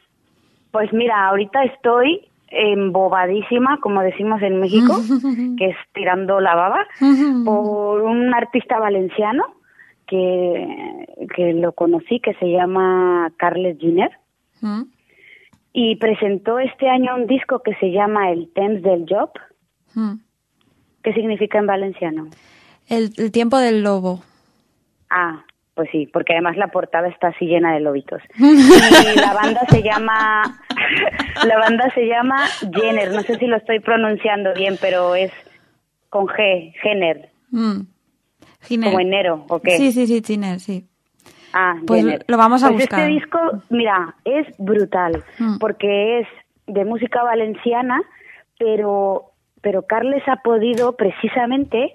Pues 0.72 0.92
mira, 0.94 1.28
ahorita 1.28 1.66
estoy 1.66 2.30
embobadísima, 2.48 3.80
como 3.82 4.02
decimos 4.02 4.42
en 4.42 4.62
México, 4.62 4.96
que 5.58 5.66
es 5.72 5.78
tirando 5.94 6.40
la 6.40 6.56
baba, 6.56 6.88
por 7.46 8.02
un 8.02 8.34
artista 8.34 8.80
valenciano 8.80 9.44
que, 10.08 11.08
que 11.36 11.54
lo 11.54 11.72
conocí, 11.74 12.20
que 12.20 12.34
se 12.36 12.52
llama 12.52 13.32
Carles 13.38 13.78
Giner, 13.80 14.12
¿Mm? 14.62 14.84
y 15.74 15.96
presentó 15.98 16.60
este 16.60 16.88
año 16.90 17.16
un 17.16 17.28
disco 17.28 17.62
que 17.64 17.76
se 17.76 17.92
llama 17.92 18.32
El 18.32 18.52
Temps 18.54 18.82
del 18.82 19.06
Job. 19.10 19.30
¿Mm? 19.94 20.16
¿Qué 21.04 21.14
significa 21.14 21.60
en 21.60 21.68
valenciano? 21.68 22.28
El, 22.88 23.12
el 23.18 23.32
tiempo 23.32 23.58
del 23.58 23.84
lobo. 23.84 24.24
Ah, 25.10 25.44
pues 25.74 25.90
sí, 25.92 26.08
porque 26.12 26.34
además 26.34 26.56
la 26.58 26.68
portada 26.70 27.08
está 27.10 27.28
así 27.28 27.46
llena 27.46 27.74
de 27.74 27.82
lobitos. 27.82 28.22
Y 28.40 29.20
la 29.20 29.34
banda 29.34 29.62
se 29.70 29.84
llama, 29.84 30.44
la 31.46 31.58
banda 31.60 31.90
se 31.94 32.08
llama 32.08 32.38
Jenner, 32.74 33.12
no 33.14 33.22
sé 33.22 33.38
si 33.38 33.46
lo 33.46 33.58
estoy 33.58 33.80
pronunciando 33.82 34.54
bien, 34.54 34.78
pero 34.80 35.16
es 35.16 35.32
con 36.10 36.28
G, 36.28 36.74
Jenner, 36.82 37.30
Mm. 37.52 37.82
Giner. 38.66 38.90
como 38.90 39.00
enero, 39.00 39.46
¿o 39.50 39.60
qué? 39.60 39.78
Sí, 39.78 39.92
sí, 39.92 40.08
sí, 40.08 40.22
Giner, 40.26 40.60
sí. 40.60 40.86
Ah, 41.54 41.76
Pues 41.88 42.04
Jenner. 42.04 42.26
lo 42.28 42.38
vamos 42.38 42.64
a 42.64 42.68
Pues 42.68 42.82
buscar. 42.82 43.00
Este 43.02 43.14
disco, 43.14 43.40
mira, 43.70 44.16
es 44.26 44.46
brutal, 44.58 45.24
Mm. 45.40 45.58
porque 45.60 46.20
es 46.20 46.28
de 46.68 46.84
música 46.86 47.24
valenciana, 47.24 48.02
pero, 48.60 49.32
pero 49.62 49.84
Carles 49.84 50.24
ha 50.28 50.38
podido 50.38 50.96
precisamente 50.98 51.94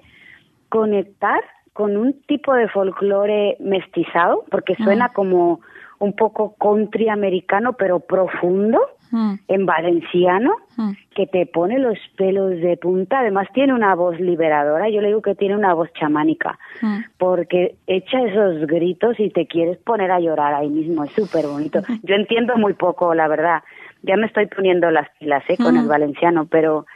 conectar 0.68 1.40
con 1.72 1.96
un 1.96 2.20
tipo 2.22 2.54
de 2.54 2.68
folclore 2.68 3.56
mestizado, 3.60 4.44
porque 4.50 4.74
suena 4.76 5.10
como 5.10 5.60
un 5.98 6.14
poco 6.14 6.54
country 6.56 7.08
americano, 7.08 7.74
pero 7.74 8.00
profundo, 8.00 8.80
Mm. 9.12 9.34
en 9.48 9.66
valenciano, 9.66 10.54
Mm. 10.76 10.92
que 11.14 11.26
te 11.26 11.44
pone 11.46 11.78
los 11.78 11.98
pelos 12.16 12.50
de 12.60 12.76
punta. 12.76 13.18
Además 13.20 13.48
tiene 13.52 13.74
una 13.74 13.94
voz 13.96 14.18
liberadora, 14.20 14.88
yo 14.88 15.00
le 15.00 15.08
digo 15.08 15.20
que 15.20 15.34
tiene 15.34 15.56
una 15.56 15.74
voz 15.74 15.92
chamánica, 15.94 16.58
Mm. 16.80 16.98
porque 17.18 17.74
echa 17.86 18.22
esos 18.22 18.66
gritos 18.66 19.18
y 19.18 19.30
te 19.30 19.46
quieres 19.46 19.78
poner 19.78 20.10
a 20.12 20.20
llorar 20.20 20.54
ahí 20.54 20.68
mismo, 20.68 21.04
es 21.04 21.10
súper 21.12 21.46
bonito. 21.46 21.80
Yo 22.04 22.14
entiendo 22.14 22.56
muy 22.56 22.74
poco, 22.74 23.14
la 23.14 23.26
verdad. 23.28 23.62
Ya 24.02 24.16
me 24.16 24.26
estoy 24.26 24.46
poniendo 24.46 24.90
las 24.90 25.08
pilas 25.18 25.42
¿eh? 25.48 25.56
con 25.56 25.76
el 25.76 25.86
valenciano, 25.88 26.46
pero 26.46 26.86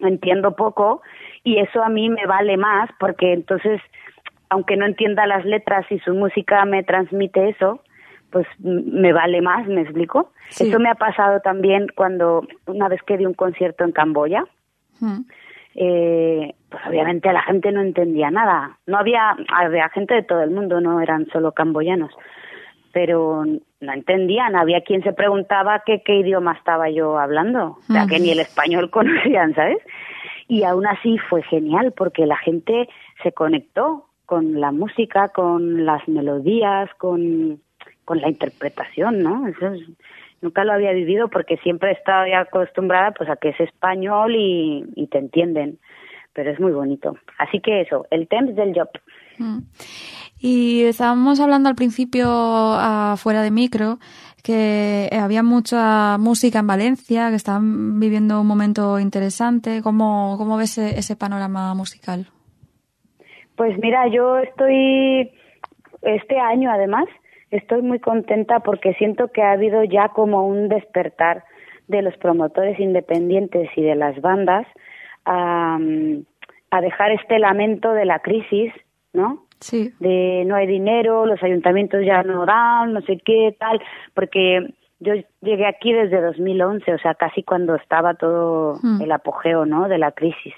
entiendo 0.00 0.54
poco 0.54 1.02
y 1.44 1.58
eso 1.58 1.82
a 1.82 1.88
mí 1.88 2.08
me 2.10 2.26
vale 2.26 2.56
más 2.56 2.90
porque 3.00 3.32
entonces, 3.32 3.80
aunque 4.50 4.76
no 4.76 4.86
entienda 4.86 5.26
las 5.26 5.44
letras 5.44 5.86
y 5.90 5.98
su 6.00 6.14
música 6.14 6.64
me 6.64 6.82
transmite 6.84 7.48
eso, 7.48 7.80
pues 8.30 8.46
me 8.58 9.12
vale 9.12 9.40
más, 9.40 9.66
¿me 9.66 9.82
explico? 9.82 10.32
Sí. 10.50 10.68
Eso 10.68 10.78
me 10.78 10.90
ha 10.90 10.94
pasado 10.94 11.40
también 11.40 11.86
cuando 11.94 12.46
una 12.66 12.88
vez 12.88 13.02
que 13.02 13.16
di 13.16 13.26
un 13.26 13.34
concierto 13.34 13.84
en 13.84 13.92
Camboya, 13.92 14.44
eh, 15.74 16.54
pues 16.68 16.82
obviamente 16.86 17.32
la 17.32 17.42
gente 17.42 17.72
no 17.72 17.80
entendía 17.80 18.30
nada. 18.30 18.78
No 18.86 18.98
había, 18.98 19.36
había 19.48 19.88
gente 19.90 20.14
de 20.14 20.22
todo 20.22 20.42
el 20.42 20.50
mundo, 20.50 20.80
no 20.80 21.00
eran 21.00 21.26
solo 21.32 21.52
camboyanos, 21.52 22.12
pero 22.92 23.44
no 23.44 23.92
entendían. 23.92 24.56
Había 24.56 24.82
quien 24.82 25.02
se 25.02 25.12
preguntaba 25.12 25.82
qué, 25.86 26.02
qué 26.04 26.16
idioma 26.16 26.52
estaba 26.52 26.90
yo 26.90 27.18
hablando, 27.18 27.78
o 27.78 27.92
sea, 27.92 28.06
que 28.06 28.18
ni 28.18 28.30
el 28.30 28.40
español 28.40 28.90
conocían, 28.90 29.54
¿sabes? 29.54 29.78
Y 30.48 30.64
aún 30.64 30.86
así 30.86 31.18
fue 31.28 31.42
genial 31.42 31.92
porque 31.96 32.26
la 32.26 32.36
gente 32.36 32.88
se 33.22 33.32
conectó 33.32 34.06
con 34.26 34.60
la 34.60 34.72
música, 34.72 35.28
con 35.28 35.86
las 35.86 36.06
melodías, 36.08 36.90
con, 36.98 37.60
con 38.08 38.22
la 38.22 38.30
interpretación, 38.30 39.22
¿no? 39.22 39.46
Eso 39.46 39.66
es- 39.74 39.86
nunca 40.40 40.64
lo 40.64 40.72
había 40.72 40.92
vivido 40.92 41.28
porque 41.28 41.58
siempre 41.58 41.90
he 41.90 41.92
estado 41.92 42.26
ya 42.26 42.40
acostumbrada 42.40 43.10
pues 43.10 43.28
a 43.28 43.36
que 43.36 43.50
es 43.50 43.60
español 43.60 44.34
y, 44.34 44.82
y 44.96 45.06
te 45.08 45.18
entienden, 45.18 45.78
pero 46.32 46.50
es 46.50 46.58
muy 46.58 46.72
bonito. 46.72 47.16
Así 47.38 47.60
que 47.60 47.82
eso, 47.82 48.06
el 48.10 48.28
temps 48.28 48.56
del 48.56 48.72
job. 48.74 48.88
Mm. 49.38 49.58
Y 50.40 50.84
estábamos 50.84 51.38
hablando 51.40 51.68
al 51.68 51.74
principio, 51.74 52.28
ah, 52.30 53.16
fuera 53.18 53.42
de 53.42 53.50
micro, 53.50 53.98
que 54.42 55.10
había 55.12 55.42
mucha 55.42 56.16
música 56.18 56.60
en 56.60 56.66
Valencia, 56.68 57.28
que 57.28 57.36
estaban 57.36 58.00
viviendo 58.00 58.40
un 58.40 58.46
momento 58.46 58.98
interesante. 59.00 59.82
¿Cómo, 59.82 60.36
cómo 60.38 60.56
ves 60.56 60.78
ese, 60.78 60.98
ese 60.98 61.16
panorama 61.16 61.74
musical? 61.74 62.28
Pues 63.56 63.76
mira, 63.82 64.06
yo 64.08 64.38
estoy, 64.38 65.32
este 66.02 66.38
año 66.38 66.70
además, 66.70 67.06
estoy 67.50 67.82
muy 67.82 67.98
contenta 67.98 68.60
porque 68.60 68.94
siento 68.94 69.28
que 69.28 69.42
ha 69.42 69.52
habido 69.52 69.84
ya 69.84 70.08
como 70.10 70.46
un 70.46 70.68
despertar 70.68 71.44
de 71.86 72.02
los 72.02 72.16
promotores 72.18 72.78
independientes 72.78 73.70
y 73.76 73.82
de 73.82 73.94
las 73.94 74.20
bandas 74.20 74.66
a, 75.24 75.78
a 76.70 76.80
dejar 76.80 77.12
este 77.12 77.38
lamento 77.38 77.92
de 77.92 78.04
la 78.04 78.18
crisis, 78.20 78.72
¿no? 79.12 79.44
Sí. 79.60 79.92
de 79.98 80.44
no 80.46 80.54
hay 80.54 80.68
dinero, 80.68 81.26
los 81.26 81.42
ayuntamientos 81.42 82.04
ya 82.06 82.22
no 82.22 82.46
dan, 82.46 82.92
no 82.92 83.00
sé 83.00 83.18
qué, 83.24 83.56
tal, 83.58 83.80
porque 84.14 84.72
yo 85.00 85.14
llegué 85.40 85.66
aquí 85.66 85.92
desde 85.92 86.20
2011, 86.20 86.94
o 86.94 86.98
sea, 86.98 87.14
casi 87.14 87.42
cuando 87.42 87.74
estaba 87.74 88.14
todo 88.14 88.78
Mm. 88.82 89.02
el 89.02 89.10
apogeo, 89.10 89.66
¿no?, 89.66 89.88
de 89.88 89.98
la 89.98 90.12
crisis. 90.12 90.54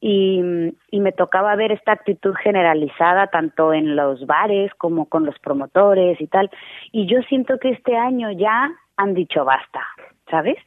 Y, 0.00 0.42
y 0.90 1.00
me 1.00 1.12
tocaba 1.12 1.56
ver 1.56 1.72
esta 1.72 1.92
actitud 1.92 2.34
generalizada 2.34 3.28
tanto 3.28 3.72
en 3.72 3.96
los 3.96 4.26
bares 4.26 4.72
como 4.74 5.06
con 5.06 5.24
los 5.24 5.38
promotores 5.38 6.20
y 6.20 6.26
tal. 6.26 6.50
Y 6.92 7.06
yo 7.06 7.22
siento 7.22 7.58
que 7.58 7.70
este 7.70 7.96
año 7.96 8.30
ya 8.30 8.70
han 8.96 9.14
dicho 9.14 9.44
basta, 9.44 9.82
¿sabes? 10.30 10.58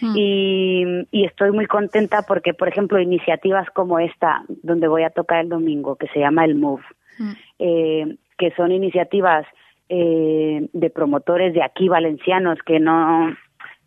Mm. 0.00 0.14
Y, 0.16 0.84
y 1.10 1.24
estoy 1.26 1.52
muy 1.52 1.66
contenta 1.66 2.22
porque, 2.26 2.54
por 2.54 2.68
ejemplo, 2.68 2.98
iniciativas 2.98 3.68
como 3.70 3.98
esta, 3.98 4.42
donde 4.62 4.88
voy 4.88 5.02
a 5.02 5.10
tocar 5.10 5.40
el 5.40 5.50
domingo, 5.50 5.96
que 5.96 6.08
se 6.08 6.20
llama 6.20 6.44
el 6.44 6.54
Move, 6.54 6.82
Mm. 7.18 7.32
eh, 7.58 8.16
que 8.38 8.50
son 8.52 8.72
iniciativas 8.72 9.46
eh, 9.88 10.68
de 10.72 10.90
promotores 10.90 11.52
de 11.54 11.62
aquí 11.62 11.88
valencianos 11.88 12.58
que 12.64 12.80
no 12.80 13.36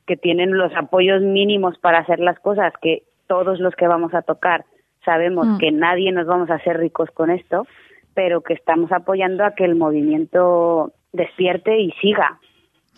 que 0.06 0.16
tienen 0.18 0.56
los 0.56 0.72
apoyos 0.76 1.24
mínimos 1.24 1.78
para 1.80 2.00
hacer 2.00 2.20
las 2.20 2.40
cosas 2.40 2.72
que 2.82 3.04
todos 3.28 3.60
los 3.60 3.74
que 3.76 3.88
vamos 3.88 4.14
a 4.14 4.22
tocar 4.22 4.66
sabemos 5.06 5.48
Mm. 5.48 5.58
que 5.60 5.72
nadie 5.72 6.12
nos 6.12 6.28
vamos 6.28 6.50
a 6.50 6.56
hacer 6.56 6.78
ricos 6.78 7.10
con 7.12 7.30
esto 7.30 7.66
pero 8.14 8.42
que 8.42 8.54
estamos 8.54 8.92
apoyando 8.92 9.44
a 9.46 9.56
que 9.56 9.66
el 9.66 9.76
movimiento 9.76 10.92
despierte 11.14 11.80
y 11.80 11.92
siga 12.02 12.40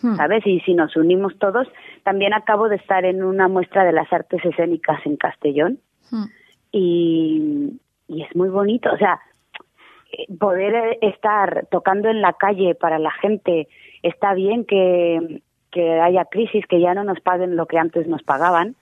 Mm. 0.00 0.16
¿sabes? 0.16 0.46
Y 0.46 0.60
si 0.60 0.74
nos 0.74 0.96
unimos 0.96 1.36
todos, 1.40 1.66
también 2.04 2.32
acabo 2.32 2.68
de 2.68 2.76
estar 2.76 3.04
en 3.04 3.24
una 3.24 3.48
muestra 3.48 3.84
de 3.84 3.90
las 3.92 4.12
artes 4.12 4.44
escénicas 4.44 5.04
en 5.04 5.16
Castellón 5.16 5.78
Mm. 6.12 6.24
y, 6.70 7.80
y 8.06 8.22
es 8.22 8.34
muy 8.36 8.48
bonito, 8.48 8.90
o 8.92 8.96
sea, 8.96 9.20
poder 10.38 10.98
estar 11.02 11.66
tocando 11.70 12.08
en 12.08 12.20
la 12.22 12.32
calle 12.34 12.74
para 12.74 12.98
la 12.98 13.10
gente, 13.10 13.68
está 14.02 14.34
bien 14.34 14.64
que, 14.64 15.42
que 15.70 16.00
haya 16.00 16.24
crisis, 16.26 16.64
que 16.66 16.80
ya 16.80 16.94
no 16.94 17.04
nos 17.04 17.20
paguen 17.20 17.56
lo 17.56 17.66
que 17.66 17.78
antes 17.78 18.06
nos 18.06 18.22
pagaban, 18.22 18.76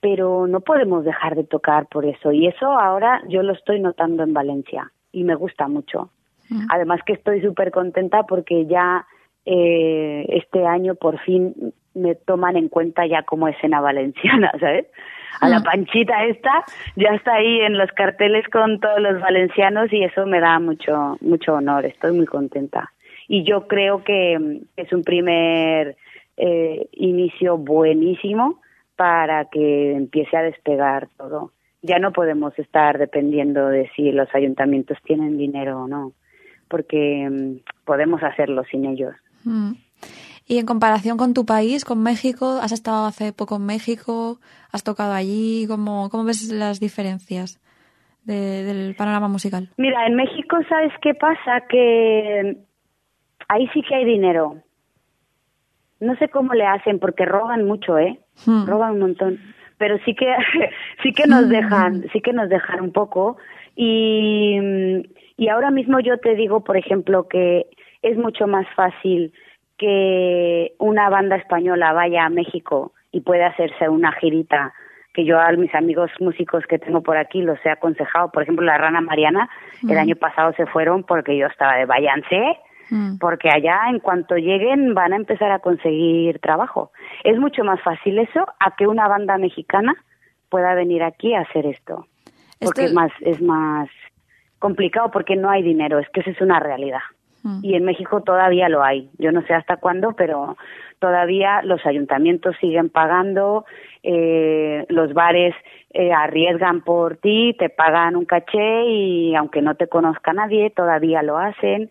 pero 0.00 0.46
no 0.46 0.60
podemos 0.60 1.04
dejar 1.04 1.36
de 1.36 1.44
tocar 1.44 1.86
por 1.86 2.06
eso. 2.06 2.32
Y 2.32 2.46
eso 2.46 2.66
ahora 2.66 3.22
yo 3.28 3.42
lo 3.42 3.52
estoy 3.52 3.80
notando 3.80 4.22
en 4.22 4.32
Valencia 4.32 4.90
y 5.12 5.24
me 5.24 5.34
gusta 5.34 5.68
mucho. 5.68 6.10
Mm. 6.48 6.66
Además 6.70 7.00
que 7.04 7.12
estoy 7.12 7.40
súper 7.42 7.70
contenta 7.70 8.22
porque 8.24 8.66
ya 8.66 9.06
eh, 9.44 10.26
este 10.28 10.66
año 10.66 10.94
por 10.94 11.18
fin 11.20 11.74
me 11.94 12.14
toman 12.14 12.56
en 12.56 12.68
cuenta 12.68 13.06
ya 13.06 13.22
como 13.24 13.48
escena 13.48 13.80
valenciana, 13.80 14.50
¿sabes? 14.60 14.86
A 15.40 15.48
la 15.48 15.60
Mm. 15.60 15.64
panchita 15.64 16.24
esta 16.24 16.64
ya 16.96 17.10
está 17.10 17.34
ahí 17.34 17.60
en 17.60 17.78
los 17.78 17.90
carteles 17.92 18.46
con 18.48 18.80
todos 18.80 19.00
los 19.00 19.20
valencianos 19.20 19.92
y 19.92 20.02
eso 20.04 20.26
me 20.26 20.40
da 20.40 20.58
mucho 20.58 21.16
mucho 21.20 21.54
honor, 21.54 21.84
estoy 21.86 22.12
muy 22.12 22.26
contenta. 22.26 22.92
Y 23.28 23.44
yo 23.44 23.68
creo 23.68 24.02
que 24.02 24.38
mm, 24.38 24.56
es 24.76 24.92
un 24.92 25.02
primer 25.02 25.96
eh, 26.36 26.88
inicio 26.92 27.58
buenísimo 27.58 28.60
para 29.00 29.46
que 29.46 29.92
empiece 29.94 30.36
a 30.36 30.42
despegar 30.42 31.08
todo. 31.16 31.52
Ya 31.80 31.98
no 31.98 32.12
podemos 32.12 32.52
estar 32.58 32.98
dependiendo 32.98 33.68
de 33.68 33.88
si 33.96 34.12
los 34.12 34.28
ayuntamientos 34.34 34.98
tienen 35.04 35.38
dinero 35.38 35.84
o 35.84 35.88
no, 35.88 36.12
porque 36.68 37.26
mm, 37.30 37.84
podemos 37.86 38.22
hacerlo 38.22 38.62
sin 38.70 38.84
ellos. 38.84 39.14
Mm. 39.44 39.72
Y 40.46 40.58
en 40.58 40.66
comparación 40.66 41.16
con 41.16 41.32
tu 41.32 41.46
país, 41.46 41.86
con 41.86 42.02
México, 42.02 42.58
has 42.60 42.72
estado 42.72 43.06
hace 43.06 43.32
poco 43.32 43.56
en 43.56 43.64
México, 43.64 44.38
has 44.70 44.84
tocado 44.84 45.14
allí, 45.14 45.64
¿cómo, 45.66 46.10
cómo 46.10 46.24
ves 46.24 46.52
las 46.52 46.78
diferencias 46.78 47.58
de- 48.24 48.64
del 48.64 48.94
panorama 48.96 49.28
musical? 49.28 49.70
Mira, 49.78 50.06
en 50.06 50.14
México, 50.16 50.58
¿sabes 50.68 50.92
qué 51.00 51.14
pasa? 51.14 51.62
Que 51.70 52.58
ahí 53.48 53.66
sí 53.72 53.80
que 53.80 53.94
hay 53.94 54.04
dinero. 54.04 54.56
No 56.00 56.14
sé 56.16 56.28
cómo 56.28 56.52
le 56.52 56.66
hacen, 56.66 56.98
porque 56.98 57.24
roban 57.24 57.64
mucho, 57.64 57.96
¿eh? 57.96 58.20
Hmm. 58.46 58.66
Roban 58.66 58.92
un 58.92 59.00
montón. 59.00 59.38
Pero 59.78 59.98
sí 60.04 60.14
que, 60.14 60.26
sí 61.02 61.12
que 61.12 61.26
nos 61.26 61.48
dejan, 61.48 62.04
sí 62.12 62.20
que 62.20 62.32
nos 62.32 62.48
dejan 62.48 62.80
un 62.80 62.92
poco. 62.92 63.38
Y, 63.76 64.58
y 65.36 65.48
ahora 65.48 65.70
mismo 65.70 66.00
yo 66.00 66.18
te 66.18 66.34
digo, 66.34 66.62
por 66.64 66.76
ejemplo, 66.76 67.28
que 67.28 67.66
es 68.02 68.16
mucho 68.16 68.46
más 68.46 68.66
fácil 68.74 69.32
que 69.78 70.74
una 70.78 71.08
banda 71.08 71.36
española 71.36 71.92
vaya 71.92 72.26
a 72.26 72.30
México 72.30 72.92
y 73.12 73.20
pueda 73.22 73.46
hacerse 73.48 73.88
una 73.88 74.12
girita 74.12 74.74
que 75.14 75.24
yo 75.24 75.40
a 75.40 75.50
mis 75.52 75.74
amigos 75.74 76.10
músicos 76.20 76.64
que 76.68 76.78
tengo 76.78 77.02
por 77.02 77.16
aquí 77.16 77.42
los 77.42 77.58
he 77.64 77.70
aconsejado. 77.70 78.30
Por 78.30 78.42
ejemplo, 78.42 78.64
la 78.64 78.78
Rana 78.78 79.00
Mariana, 79.00 79.48
el 79.82 79.96
Mm. 79.96 79.98
año 79.98 80.16
pasado 80.16 80.52
se 80.56 80.66
fueron 80.66 81.02
porque 81.04 81.36
yo 81.36 81.46
estaba 81.46 81.76
de 81.76 81.86
váyanse, 81.86 82.58
Mm. 82.90 83.18
porque 83.18 83.48
allá 83.50 83.82
en 83.88 84.00
cuanto 84.00 84.36
lleguen 84.36 84.94
van 84.94 85.12
a 85.12 85.16
empezar 85.16 85.52
a 85.52 85.60
conseguir 85.60 86.40
trabajo. 86.40 86.90
Es 87.24 87.38
mucho 87.38 87.62
más 87.64 87.80
fácil 87.82 88.18
eso 88.18 88.44
a 88.58 88.74
que 88.76 88.86
una 88.86 89.06
banda 89.06 89.38
mexicana 89.38 89.94
pueda 90.48 90.74
venir 90.74 91.02
aquí 91.04 91.32
a 91.34 91.40
hacer 91.42 91.66
esto. 91.66 92.06
Porque 92.58 92.82
Esto- 92.82 92.82
es 92.82 92.92
más 92.92 93.12
es 93.20 93.40
más 93.40 93.88
complicado 94.58 95.10
porque 95.10 95.36
no 95.36 95.48
hay 95.50 95.62
dinero, 95.62 95.98
es 95.98 96.08
que 96.10 96.20
esa 96.20 96.30
es 96.30 96.40
una 96.40 96.58
realidad. 96.60 97.00
Mm. 97.42 97.60
Y 97.62 97.74
en 97.74 97.84
México 97.84 98.20
todavía 98.22 98.68
lo 98.68 98.82
hay. 98.82 99.08
Yo 99.18 99.32
no 99.32 99.42
sé 99.42 99.54
hasta 99.54 99.76
cuándo, 99.78 100.12
pero 100.12 100.56
todavía 100.98 101.62
los 101.62 101.86
ayuntamientos 101.86 102.54
siguen 102.60 102.90
pagando, 102.90 103.64
eh, 104.02 104.84
los 104.88 105.14
bares 105.14 105.54
eh, 105.92 106.12
arriesgan 106.12 106.82
por 106.82 107.16
ti, 107.16 107.54
te 107.58 107.68
pagan 107.70 108.14
un 108.16 108.24
caché 108.26 108.84
y 108.86 109.34
aunque 109.34 109.62
no 109.62 109.74
te 109.76 109.88
conozca 109.88 110.32
nadie, 110.32 110.70
todavía 110.70 111.22
lo 111.22 111.38
hacen. 111.38 111.88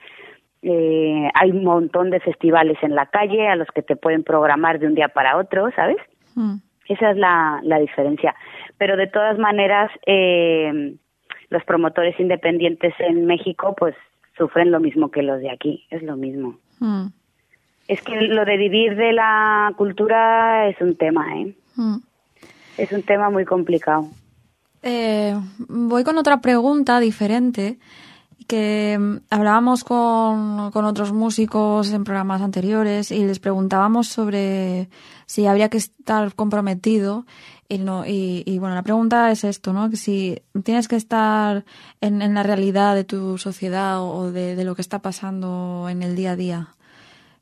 Eh, 0.62 1.30
hay 1.34 1.52
un 1.52 1.64
montón 1.64 2.10
de 2.10 2.20
festivales 2.20 2.78
en 2.82 2.96
la 2.96 3.06
calle 3.06 3.48
a 3.48 3.56
los 3.56 3.68
que 3.70 3.82
te 3.82 3.96
pueden 3.96 4.24
programar 4.24 4.80
de 4.80 4.88
un 4.88 4.96
día 4.96 5.08
para 5.08 5.38
otro, 5.38 5.70
¿sabes? 5.76 5.98
Mm. 6.36 6.56
Esa 6.88 7.12
es 7.12 7.18
la, 7.18 7.62
la 7.64 7.80
diferencia. 7.80 8.36
Pero 8.78 8.98
de 8.98 9.08
todas 9.08 9.38
maneras, 9.38 9.92
eh, 10.06 10.96
los 11.50 11.64
promotores 11.64 12.20
independientes 12.20 12.94
en 13.00 13.26
México 13.26 13.76
pues 13.78 13.96
sufren 14.38 14.72
lo 14.72 14.80
mismo 14.80 15.12
que 15.12 15.22
los 15.22 15.40
de 15.40 15.52
aquí, 15.52 15.86
es 15.90 16.02
lo 16.04 16.16
mismo. 16.16 16.56
Mm. 16.80 17.08
Es 17.88 18.02
que 18.02 18.22
lo 18.22 18.46
de 18.46 18.58
vivir 18.58 18.96
de 18.96 19.14
la 19.14 19.74
cultura 19.76 20.68
es 20.68 20.80
un 20.80 20.96
tema, 20.96 21.26
¿eh? 21.38 21.56
Mm. 21.76 21.98
Es 22.78 22.92
un 22.92 23.04
tema 23.04 23.30
muy 23.30 23.46
complicado. 23.46 24.08
Eh, 24.82 25.36
voy 25.68 26.04
con 26.04 26.18
otra 26.18 26.40
pregunta 26.40 27.00
diferente 27.00 27.78
que 28.50 28.98
mm, 29.00 29.18
hablábamos 29.30 29.84
con, 29.84 30.72
con 30.72 30.84
otros 30.86 31.14
músicos 31.14 31.92
en 31.92 32.04
programas 32.04 32.42
anteriores 32.42 33.12
y 33.12 33.24
les 33.24 33.40
preguntábamos 33.40 34.08
sobre 34.08 34.90
si 35.28 35.46
habría 35.46 35.70
que 35.70 35.78
estar 35.78 36.34
comprometido 36.34 37.26
y, 37.70 37.78
no, 37.78 38.04
y, 38.08 38.58
bueno, 38.58 38.74
la 38.74 38.82
pregunta 38.82 39.30
es 39.30 39.44
esto, 39.44 39.72
¿no? 39.74 39.92
Que 39.92 39.98
si 39.98 40.42
tienes 40.64 40.88
que 40.88 40.96
estar 40.96 41.64
en, 42.02 42.24
en 42.24 42.34
la 42.34 42.42
realidad 42.42 42.96
de 42.96 43.04
tu 43.04 43.38
sociedad 43.38 44.02
o 44.02 44.32
de, 44.32 44.56
de, 44.56 44.64
lo 44.64 44.74
que 44.74 44.82
está 44.82 45.04
pasando 45.04 45.88
en 45.88 46.02
el 46.02 46.16
día 46.16 46.32
a 46.32 46.36
día. 46.36 46.70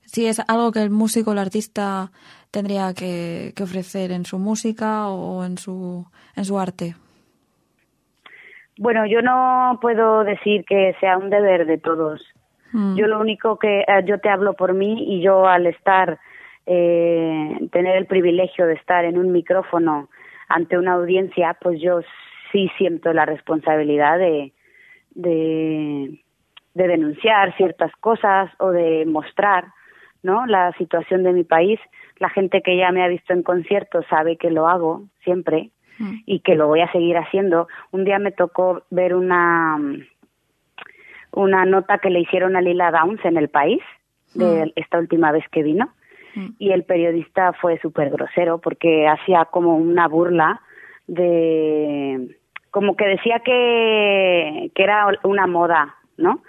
Si 0.06 0.26
es 0.26 0.42
algo 0.48 0.74
que 0.74 0.84
el 0.84 0.90
músico, 0.90 1.32
el 1.32 1.38
artista 1.38 2.12
tendría 2.52 2.94
que, 2.94 3.54
que 3.56 3.64
ofrecer 3.64 4.12
en 4.12 4.26
su 4.26 4.38
música 4.38 5.08
o 5.08 5.46
en 5.46 5.58
su, 5.58 6.06
en 6.36 6.44
su 6.44 6.60
arte. 6.60 6.98
Bueno, 8.78 9.06
yo 9.06 9.22
no 9.22 9.80
puedo 9.82 10.24
decir 10.24 10.64
que 10.66 10.96
sea 11.00 11.18
un 11.18 11.30
deber 11.30 11.66
de 11.66 11.78
todos. 11.78 12.22
Mm. 12.74 12.96
Yo 12.96 13.08
lo 13.08 13.20
único 13.20 13.58
que 13.58 13.82
eh, 13.82 14.04
yo 14.06 14.20
te 14.20 14.30
hablo 14.30 14.54
por 14.54 14.74
mí 14.74 15.16
y 15.16 15.22
yo 15.22 15.48
al 15.48 15.66
estar 15.66 16.20
eh, 16.66 17.58
tener 17.72 17.96
el 17.96 18.06
privilegio 18.06 18.68
de 18.68 18.74
estar 18.74 19.06
en 19.06 19.18
un 19.18 19.32
micrófono 19.32 20.10
ante 20.50 20.78
una 20.78 20.94
audiencia, 20.94 21.58
pues 21.62 21.82
yo 21.82 22.02
sí 22.52 22.70
siento 22.78 23.14
la 23.14 23.26
responsabilidad 23.26 24.20
de, 24.20 24.54
de, 25.12 26.22
de 26.74 26.88
denunciar 26.88 27.56
ciertas 27.58 27.92
cosas 28.00 28.52
o 28.60 28.72
de 28.72 29.06
mostrar 29.06 29.66
¿no? 30.24 30.46
la 30.46 30.72
situación 30.74 31.24
de 31.24 31.34
mi 31.34 31.44
país. 31.44 31.80
La 32.20 32.30
gente 32.30 32.62
que 32.62 32.78
ya 32.78 32.92
me 32.92 33.04
ha 33.04 33.08
visto 33.08 33.34
en 33.34 33.44
conciertos 33.44 34.06
sabe 34.10 34.38
que 34.38 34.52
lo 34.52 34.68
hago 34.68 35.04
siempre 35.24 35.72
y 36.26 36.40
que 36.42 36.56
lo 36.56 36.68
voy 36.68 36.82
a 36.82 36.92
seguir 36.92 37.18
haciendo. 37.18 37.68
Un 37.92 38.04
día 38.06 38.20
me 38.20 38.32
tocó 38.32 38.84
ver 38.90 39.16
una 39.16 39.78
una 41.32 41.66
nota 41.66 42.00
que 42.00 42.10
le 42.10 42.22
hicieron 42.22 42.56
a 42.56 42.62
Lila 42.62 42.92
Downs 42.92 43.24
en 43.26 43.38
el 43.38 43.50
país 43.50 43.82
de 44.34 44.72
esta 44.76 44.98
última 45.00 45.32
vez 45.32 45.44
que 45.52 45.64
vino 45.64 45.92
y 46.60 46.72
el 46.72 46.84
periodista 46.84 47.54
fue 47.54 47.80
súper 47.80 48.10
grosero 48.10 48.60
porque 48.60 49.08
hacía 49.08 49.46
como 49.46 49.76
una 49.76 50.08
burla 50.08 50.62
de 51.08 52.38
como 52.72 52.96
que 52.96 53.06
decía 53.08 53.40
que, 53.40 54.72
que 54.76 54.84
era 54.84 55.08
una 55.24 55.48
moda, 55.48 55.96
¿no? 56.18 56.44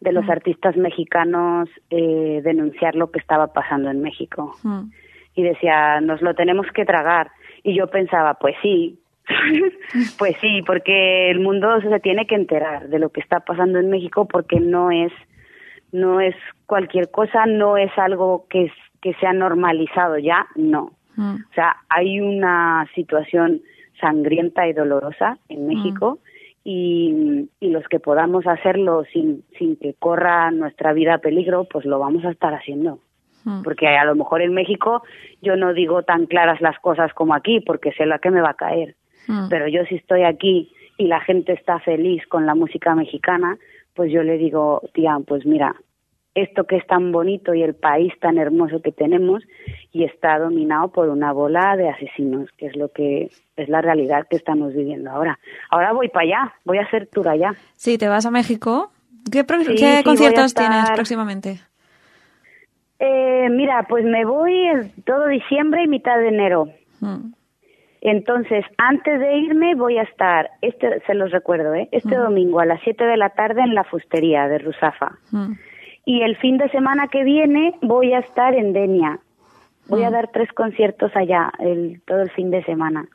De 0.00 0.12
los 0.12 0.28
artistas 0.28 0.76
mexicanos 0.76 1.68
eh, 1.90 2.40
denunciar 2.42 2.94
lo 2.94 3.10
que 3.10 3.18
estaba 3.18 3.48
pasando 3.48 3.90
en 3.90 4.00
México. 4.00 4.56
Y 5.34 5.42
decía, 5.42 6.00
nos 6.00 6.22
lo 6.22 6.34
tenemos 6.34 6.66
que 6.72 6.84
tragar. 6.84 7.32
Y 7.64 7.74
yo 7.74 7.88
pensaba, 7.88 8.34
pues 8.34 8.54
sí, 8.62 9.00
pues 10.18 10.36
sí, 10.40 10.62
porque 10.62 11.30
el 11.30 11.40
mundo 11.40 11.80
se 11.80 11.98
tiene 12.00 12.26
que 12.26 12.36
enterar 12.36 12.88
de 12.88 13.00
lo 13.00 13.08
que 13.10 13.20
está 13.20 13.40
pasando 13.40 13.80
en 13.80 13.90
México 13.90 14.28
porque 14.28 14.60
no 14.60 14.90
es 14.92 15.12
no 15.90 16.20
es 16.20 16.34
cualquier 16.66 17.10
cosa, 17.10 17.46
no 17.46 17.76
es 17.76 17.90
algo 17.96 18.46
que 18.48 18.70
que 19.04 19.14
se 19.14 19.26
ha 19.26 19.34
normalizado 19.34 20.16
ya, 20.16 20.46
no. 20.56 20.92
Mm. 21.16 21.34
O 21.34 21.54
sea, 21.54 21.76
hay 21.90 22.20
una 22.20 22.88
situación 22.94 23.60
sangrienta 24.00 24.66
y 24.66 24.72
dolorosa 24.72 25.38
en 25.50 25.66
México 25.66 26.18
y, 26.64 27.48
y 27.60 27.68
los 27.68 27.86
que 27.88 28.00
podamos 28.00 28.46
hacerlo 28.46 29.04
sin, 29.12 29.44
sin 29.58 29.76
que 29.76 29.92
corra 29.92 30.50
nuestra 30.50 30.94
vida 30.94 31.14
a 31.14 31.18
peligro, 31.18 31.64
pues 31.64 31.84
lo 31.84 31.98
vamos 31.98 32.24
a 32.24 32.30
estar 32.30 32.54
haciendo. 32.54 32.98
Porque 33.62 33.88
a 33.88 34.04
lo 34.04 34.14
mejor 34.14 34.40
en 34.40 34.54
México 34.54 35.02
yo 35.42 35.56
no 35.56 35.74
digo 35.74 36.02
tan 36.02 36.26
claras 36.26 36.60
las 36.60 36.78
cosas 36.78 37.12
como 37.12 37.34
aquí, 37.34 37.60
porque 37.60 37.92
sé 37.92 38.06
la 38.06 38.18
que 38.18 38.30
me 38.30 38.40
va 38.40 38.50
a 38.50 38.54
caer. 38.54 38.96
Pero 39.48 39.68
yo 39.68 39.84
si 39.84 39.96
estoy 39.96 40.22
aquí 40.22 40.72
y 40.98 41.06
la 41.06 41.20
gente 41.20 41.52
está 41.52 41.78
feliz 41.80 42.26
con 42.26 42.46
la 42.46 42.54
música 42.54 42.94
mexicana, 42.94 43.58
pues 43.94 44.12
yo 44.12 44.22
le 44.22 44.38
digo, 44.38 44.82
tía, 44.92 45.18
pues 45.26 45.46
mira, 45.46 45.74
esto 46.34 46.64
que 46.64 46.76
es 46.76 46.86
tan 46.86 47.12
bonito 47.12 47.54
y 47.54 47.62
el 47.62 47.74
país 47.74 48.12
tan 48.20 48.38
hermoso 48.38 48.82
que 48.82 48.92
tenemos 48.92 49.42
y 49.92 50.04
está 50.04 50.38
dominado 50.38 50.88
por 50.88 51.08
una 51.08 51.32
bola 51.32 51.76
de 51.76 51.88
asesinos, 51.88 52.50
que 52.58 52.66
es 52.66 52.76
lo 52.76 52.90
que 52.90 53.30
es 53.56 53.68
la 53.68 53.80
realidad 53.80 54.26
que 54.28 54.36
estamos 54.36 54.74
viviendo 54.74 55.10
ahora. 55.10 55.38
Ahora 55.70 55.92
voy 55.92 56.08
para 56.08 56.24
allá, 56.24 56.54
voy 56.64 56.78
a 56.78 56.82
hacer 56.82 57.06
tour 57.06 57.28
allá. 57.28 57.54
Sí, 57.76 57.98
te 57.98 58.08
vas 58.08 58.26
a 58.26 58.30
México. 58.30 58.90
¿Qué, 59.30 59.40
sí, 59.40 59.74
¿qué 59.76 59.96
sí, 59.98 60.04
conciertos 60.04 60.46
estar... 60.46 60.68
tienes 60.68 60.90
próximamente? 60.90 61.60
Eh, 62.98 63.48
mira, 63.50 63.86
pues 63.88 64.04
me 64.04 64.24
voy 64.24 64.92
todo 65.04 65.28
diciembre 65.28 65.82
y 65.84 65.88
mitad 65.88 66.18
de 66.18 66.28
enero. 66.28 66.68
Hmm. 67.00 67.32
Entonces, 68.00 68.64
antes 68.76 69.18
de 69.18 69.38
irme 69.38 69.74
voy 69.74 69.98
a 69.98 70.02
estar, 70.02 70.50
este 70.60 71.00
se 71.06 71.14
los 71.14 71.30
recuerdo, 71.30 71.74
¿eh? 71.74 71.88
este 71.90 72.16
hmm. 72.16 72.22
domingo 72.22 72.60
a 72.60 72.66
las 72.66 72.80
7 72.82 73.04
de 73.04 73.16
la 73.16 73.30
tarde 73.30 73.62
en 73.62 73.74
la 73.74 73.84
fustería 73.84 74.48
de 74.48 74.58
Rusafa. 74.58 75.18
Hmm 75.30 75.52
y 76.04 76.22
el 76.22 76.36
fin 76.36 76.58
de 76.58 76.68
semana 76.70 77.08
que 77.08 77.24
viene 77.24 77.74
voy 77.82 78.12
a 78.12 78.18
estar 78.18 78.54
en 78.54 78.72
Denia. 78.72 79.18
Voy 79.86 80.02
a 80.02 80.10
dar 80.10 80.30
tres 80.32 80.50
conciertos 80.52 81.14
allá 81.14 81.52
el, 81.58 82.00
todo 82.06 82.22
el 82.22 82.30
fin 82.30 82.50
de 82.50 82.64
semana. 82.64 83.06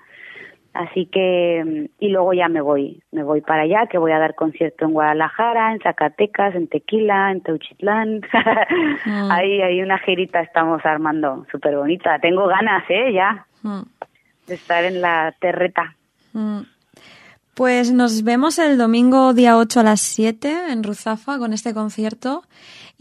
Así 0.74 1.08
que, 1.08 1.90
y 2.00 2.10
luego 2.10 2.34
ya 2.34 2.48
me 2.48 2.62
voy, 2.62 3.02
me 3.12 3.24
voy 3.24 3.42
para 3.42 3.64
allá, 3.64 3.88
que 3.88 3.98
voy 3.98 4.12
a 4.12 4.20
dar 4.20 4.36
concierto 4.36 4.86
en 4.86 4.94
Guadalajara, 4.94 5.74
en 5.74 5.80
Zacatecas, 5.80 6.56
en 6.56 6.68
Tequila, 6.68 7.32
en 7.32 7.42
Teuchitlán. 7.42 8.22
Mm. 9.06 9.32
Ahí 9.32 9.62
hay 9.62 9.82
una 9.82 9.98
girita 9.98 10.42
estamos 10.42 10.86
armando, 10.86 11.46
súper 11.52 11.76
bonita. 11.76 12.20
Tengo 12.20 12.48
ganas, 12.48 12.84
¿eh? 12.90 13.12
Ya, 13.14 13.46
mm. 13.64 13.82
de 14.48 14.54
estar 14.54 14.84
en 14.86 15.02
la 15.02 15.34
terreta. 15.40 15.96
Mm. 16.34 16.62
Pues 17.54 17.92
nos 17.92 18.24
vemos 18.24 18.58
el 18.60 18.78
domingo 18.78 19.34
día 19.34 19.58
8 19.58 19.82
a 19.82 19.84
las 19.84 20.02
7 20.02 20.72
en 20.72 20.84
Ruzafa 20.84 21.38
con 21.38 21.54
este 21.54 21.74
concierto. 21.74 22.44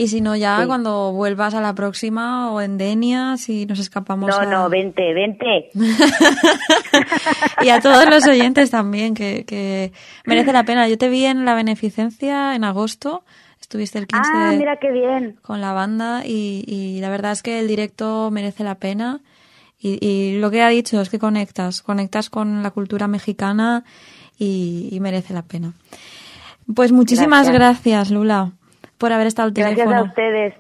Y 0.00 0.06
si 0.06 0.20
no, 0.20 0.36
ya 0.36 0.60
sí. 0.60 0.66
cuando 0.68 1.12
vuelvas 1.12 1.54
a 1.54 1.60
la 1.60 1.74
próxima 1.74 2.52
o 2.52 2.60
en 2.60 2.78
Denia, 2.78 3.36
si 3.36 3.66
nos 3.66 3.80
escapamos. 3.80 4.30
No, 4.30 4.36
a... 4.36 4.46
no, 4.46 4.70
vente, 4.70 5.12
vente. 5.12 5.70
y 7.62 7.68
a 7.68 7.80
todos 7.80 8.08
los 8.08 8.24
oyentes 8.28 8.70
también, 8.70 9.14
que, 9.14 9.44
que, 9.44 9.90
merece 10.24 10.52
la 10.52 10.62
pena. 10.62 10.88
Yo 10.88 10.98
te 10.98 11.08
vi 11.08 11.24
en 11.24 11.44
la 11.44 11.56
beneficencia 11.56 12.54
en 12.54 12.62
agosto. 12.62 13.24
Estuviste 13.60 13.98
el 13.98 14.06
15 14.06 14.30
ah, 14.32 14.54
mira 14.56 14.76
qué 14.76 14.92
bien. 14.92 15.36
con 15.42 15.60
la 15.60 15.72
banda 15.72 16.22
y, 16.24 16.62
y 16.68 17.00
la 17.00 17.10
verdad 17.10 17.32
es 17.32 17.42
que 17.42 17.58
el 17.58 17.66
directo 17.66 18.30
merece 18.30 18.62
la 18.62 18.76
pena. 18.76 19.20
Y, 19.80 19.98
y 20.00 20.38
lo 20.38 20.52
que 20.52 20.62
ha 20.62 20.68
dicho 20.68 21.00
es 21.00 21.10
que 21.10 21.18
conectas, 21.18 21.82
conectas 21.82 22.30
con 22.30 22.62
la 22.62 22.70
cultura 22.70 23.08
mexicana 23.08 23.82
y, 24.38 24.88
y 24.92 25.00
merece 25.00 25.34
la 25.34 25.42
pena. 25.42 25.72
Pues 26.74 26.92
muchísimas 26.92 27.48
gracias. 27.48 27.82
gracias, 27.84 28.10
Lula, 28.10 28.52
por 28.98 29.12
haber 29.12 29.26
estado 29.26 29.48
al 29.48 29.54
gracias 29.54 29.76
teléfono. 29.76 30.02
Gracias 30.02 30.06
a 30.06 30.20
ustedes. 30.20 30.54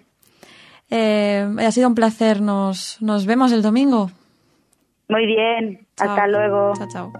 Eh, 0.90 1.46
ha 1.58 1.70
sido 1.70 1.88
un 1.88 1.94
placer. 1.94 2.40
Nos, 2.40 3.00
nos 3.02 3.26
vemos 3.26 3.52
el 3.52 3.62
domingo. 3.62 4.10
Muy 5.08 5.26
bien. 5.26 5.86
Chao. 5.96 6.10
Hasta 6.10 6.26
luego. 6.26 6.72
Chao, 6.76 6.88
chao. 6.88 7.12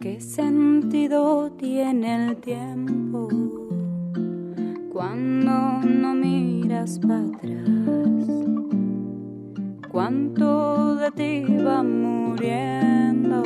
¿Qué 0.00 0.20
sentido 0.20 1.52
tiene 1.52 2.26
el 2.26 2.36
tiempo? 2.38 3.28
Cuando 4.92 5.80
no 5.88 6.14
miras 6.14 6.98
para 6.98 7.20
atrás. 7.20 8.28
Cuánto 9.90 10.96
de 10.96 11.10
ti 11.12 11.44
va 11.64 11.82
muriendo, 11.82 13.42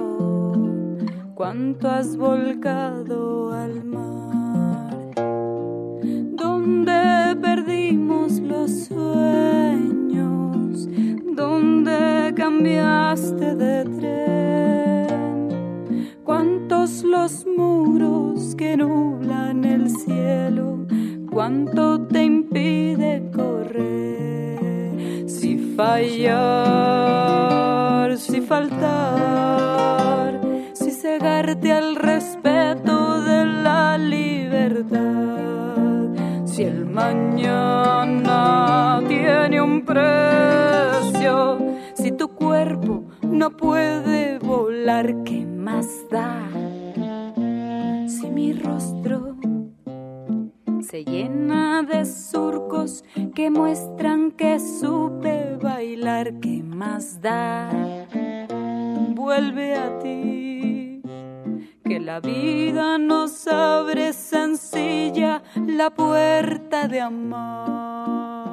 cuánto 1.34 1.88
has 1.88 2.16
volcado 2.16 3.52
al 3.52 3.84
mar. 3.84 5.12
Donde 6.34 7.36
perdimos 7.40 8.40
los 8.40 8.86
sueños, 8.86 10.18
donde 11.36 12.34
cambiaste 12.34 13.54
de 13.54 13.84
tren. 14.00 15.06
Cuántos 16.24 17.04
los 17.04 17.46
muros 17.46 18.56
que 18.56 18.76
nublan 18.76 19.64
el 19.64 19.88
cielo 19.88 20.75
cuánto 21.36 22.00
te 22.00 22.24
impide 22.24 23.30
correr. 23.30 25.28
Si 25.28 25.74
fallar, 25.76 26.56
si 28.16 28.40
faltar, 28.40 30.40
si 30.72 30.90
cegarte 30.92 31.72
al 31.72 31.96
respeto 31.96 33.20
de 33.20 33.44
la 33.44 33.98
libertad. 33.98 34.96
Si 36.46 36.62
el 36.62 36.86
mañana 36.86 39.02
tiene 39.06 39.60
un 39.60 39.84
precio, 39.84 41.58
si 41.92 42.12
tu 42.12 42.28
cuerpo 42.28 43.04
no 43.20 43.50
puede 43.50 44.38
volar, 44.38 45.22
¿qué 45.24 45.44
más 45.44 45.86
da? 46.10 46.48
Si 48.08 48.30
mi 48.30 48.54
rostro 48.54 49.35
se 50.86 51.04
llena 51.04 51.82
de 51.82 52.04
surcos 52.04 53.02
que 53.34 53.50
muestran 53.50 54.30
que 54.30 54.60
supe 54.60 55.56
bailar, 55.60 56.38
que 56.38 56.62
más 56.62 57.20
da, 57.20 57.68
vuelve 59.10 59.74
a 59.74 59.98
ti. 59.98 61.02
Que 61.84 61.98
la 61.98 62.20
vida 62.20 62.98
nos 62.98 63.48
abre 63.48 64.12
sencilla 64.12 65.42
la 65.66 65.90
puerta 65.90 66.86
de 66.86 67.00
amor. 67.00 68.46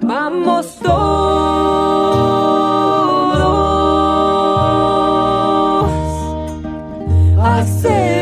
Vamos 0.00 0.78
todos. 0.80 1.94
say 7.84 8.13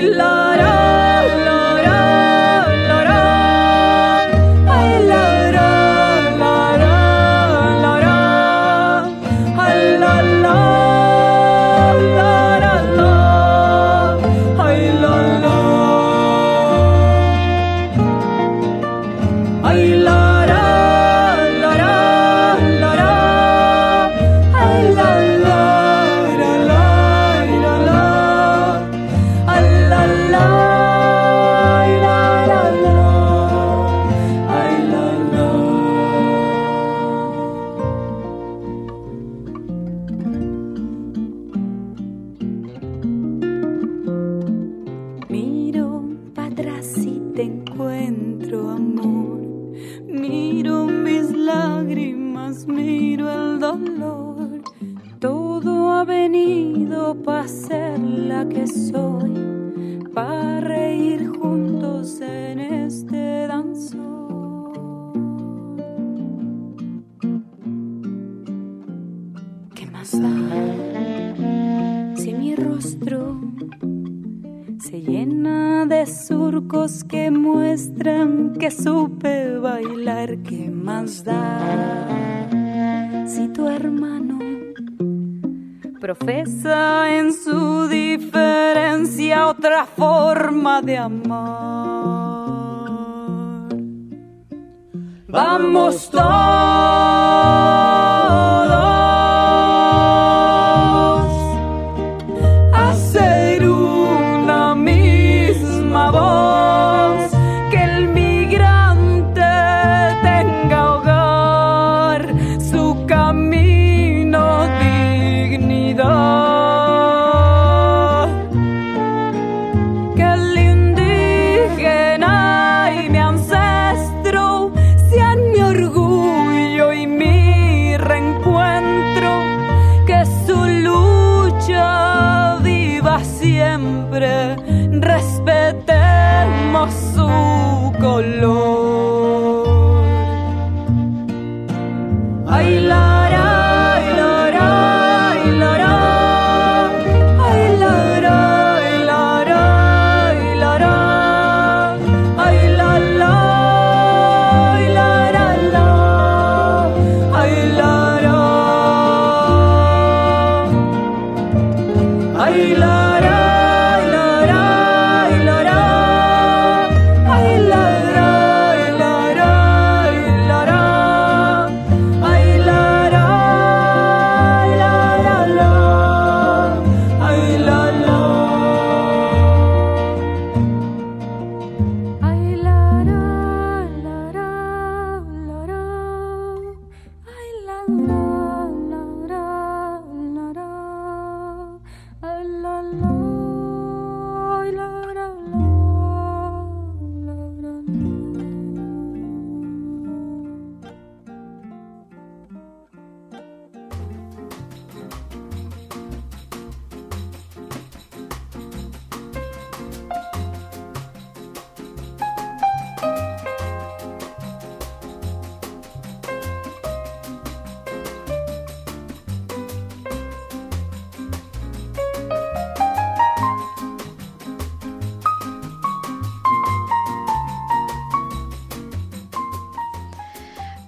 love. 0.00 0.33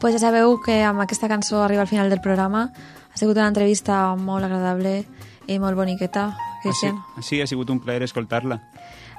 Pues 0.06 0.14
ja 0.14 0.20
sabeu 0.22 0.60
que 0.62 0.84
amb 0.86 1.02
aquesta 1.02 1.26
cançó 1.26 1.64
arriba 1.64 1.82
al 1.82 1.88
final 1.90 2.06
del 2.08 2.20
programa. 2.20 2.70
Ha 3.10 3.18
sigut 3.18 3.34
una 3.40 3.48
entrevista 3.50 4.14
molt 4.14 4.44
agradable 4.46 5.02
i 5.50 5.58
molt 5.58 5.74
boniqueta, 5.74 6.30
Cristian. 6.62 6.94
Ah, 7.16 7.22
sí, 7.26 7.40
ha 7.42 7.46
sigut 7.50 7.70
un 7.74 7.80
plaer 7.82 8.04
escoltar-la. 8.06 8.60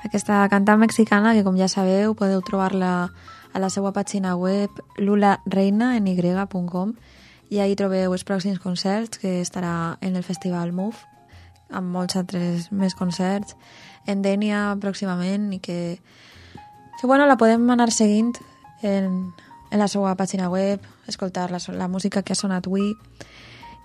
Aquesta 0.08 0.48
cantant 0.48 0.80
mexicana, 0.80 1.34
que 1.36 1.44
com 1.44 1.60
ja 1.60 1.68
sabeu, 1.68 2.16
podeu 2.16 2.40
trobar-la 2.40 3.12
a 3.52 3.60
la 3.60 3.68
seva 3.68 3.92
pàgina 3.92 4.38
web 4.40 4.72
lulareina.com 4.96 6.94
i 7.52 7.60
ahí 7.60 7.76
trobeu 7.76 8.14
els 8.16 8.24
pròxims 8.24 8.64
concerts 8.64 9.20
que 9.20 9.42
estarà 9.42 9.98
en 10.00 10.16
el 10.16 10.24
Festival 10.24 10.72
Move 10.72 10.96
amb 11.68 11.92
molts 11.92 12.16
altres 12.16 12.72
més 12.72 12.96
concerts 12.96 13.60
en 14.08 14.24
Dènia 14.24 14.72
pròximament 14.80 15.52
i 15.52 15.60
que, 15.60 16.00
que 16.96 17.08
bueno, 17.12 17.28
la 17.28 17.36
podem 17.36 17.70
anar 17.76 17.92
seguint 17.92 18.32
en, 18.88 19.36
en 19.72 19.80
la 19.80 19.88
seva 19.88 20.16
pàgina 20.16 20.50
web, 20.50 20.84
escoltar 21.08 21.50
la, 21.52 21.60
la 21.76 21.88
música 21.88 22.24
que 22.24 22.34
ha 22.34 22.40
sonat 22.40 22.68
avui. 22.68 22.94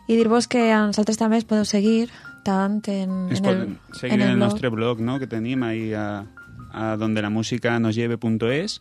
I 0.09 0.19
dir-vos 0.19 0.49
que 0.51 0.71
a 0.73 0.83
nosaltres 0.87 1.19
també 1.19 1.39
es 1.39 1.47
podeu 1.49 1.65
seguir 1.65 2.11
tant 2.45 2.81
en, 2.91 3.29
Ens 3.31 3.41
en 3.41 3.47
el, 3.47 3.61
seguir 3.95 4.19
en 4.19 4.27
el, 4.27 4.39
nostre 4.39 4.69
blog, 4.69 5.01
no?, 5.01 5.19
que 5.19 5.31
tenim 5.31 5.63
ahí 5.63 5.93
a, 5.95 6.25
a 6.73 6.97
donde 6.97 7.23
la 7.23 7.31
música 7.31 7.79
nos 7.79 7.95
lleve.es 7.95 8.81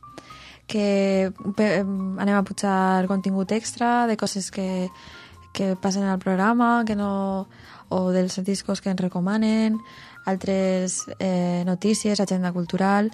que 0.72 1.34
anem 1.52 2.36
a 2.38 2.44
pujar 2.48 3.08
contingut 3.10 3.52
extra 3.52 4.08
de 4.08 4.16
coses 4.16 4.52
que, 4.56 4.88
que 5.52 5.76
passen 5.76 6.04
al 6.08 6.20
programa 6.20 6.86
que 6.88 6.96
no, 6.96 7.50
o 7.90 8.12
dels 8.16 8.40
discos 8.48 8.80
que 8.80 8.90
ens 8.90 9.02
recomanen 9.02 9.82
altres 10.26 11.10
eh, 11.20 11.64
notícies, 11.68 12.22
agenda 12.22 12.54
cultural 12.56 13.12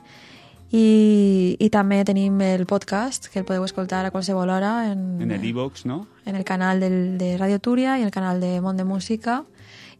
i, 0.71 1.55
i 1.59 1.69
també 1.71 2.01
tenim 2.05 2.39
el 2.41 2.65
podcast 2.67 3.27
que 3.31 3.39
el 3.39 3.45
podeu 3.45 3.63
escoltar 3.63 4.05
a 4.05 4.11
qualsevol 4.11 4.49
hora 4.49 4.91
en, 4.91 5.21
en 5.21 5.31
el 5.31 5.45
iVox, 5.45 5.85
no? 5.85 6.07
en 6.25 6.35
el 6.35 6.43
canal 6.43 6.79
del, 6.79 7.17
de 7.17 7.37
Radio 7.37 7.59
Túria 7.59 7.97
i 7.99 8.03
el 8.03 8.11
canal 8.11 8.41
de 8.41 8.59
Mont 8.61 8.77
de 8.77 8.83
Música 8.83 9.43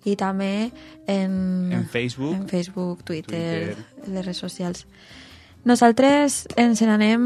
i 0.04 0.16
també 0.16 0.72
en, 1.08 1.72
En 1.72 1.86
Facebook. 1.88 2.34
en 2.36 2.48
Facebook 2.48 3.04
Twitter, 3.04 3.76
Twitter. 3.76 4.12
les 4.14 4.26
redes 4.26 4.38
socials. 4.38 4.86
Nosaltres 5.66 6.48
ens 6.56 6.82
n'anem 6.82 7.24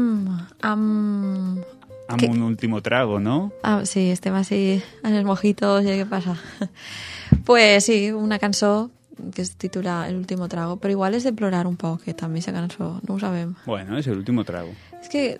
amb... 0.62 1.62
Amb 2.08 2.18
Que- 2.20 2.28
un 2.28 2.42
último 2.42 2.80
trago, 2.82 3.20
¿no? 3.20 3.52
Ah, 3.62 3.84
sí, 3.86 4.10
estem 4.10 4.34
així 4.34 4.82
en 5.04 5.14
els 5.14 5.24
mojitos 5.24 5.84
i 5.86 5.94
què 6.00 6.06
passa. 6.10 6.34
pues 7.46 7.84
sí, 7.86 8.10
una 8.10 8.38
cançó 8.38 8.90
que 9.34 9.42
es 9.42 9.56
titula 9.56 10.08
El 10.08 10.16
último 10.16 10.48
trago, 10.48 10.78
però 10.80 10.90
igual 10.90 11.14
és 11.14 11.24
de 11.24 11.32
plorar 11.32 11.66
un 11.66 11.76
poc, 11.76 12.02
que 12.04 12.14
també 12.14 12.40
aquesta 12.40 12.52
cançó, 12.56 13.00
no 13.06 13.14
ho 13.14 13.20
sabem. 13.20 13.54
Bueno, 13.66 13.98
es 13.98 14.06
el 14.06 14.18
último 14.18 14.44
trago. 14.44 14.72
És 15.00 15.08
que 15.08 15.38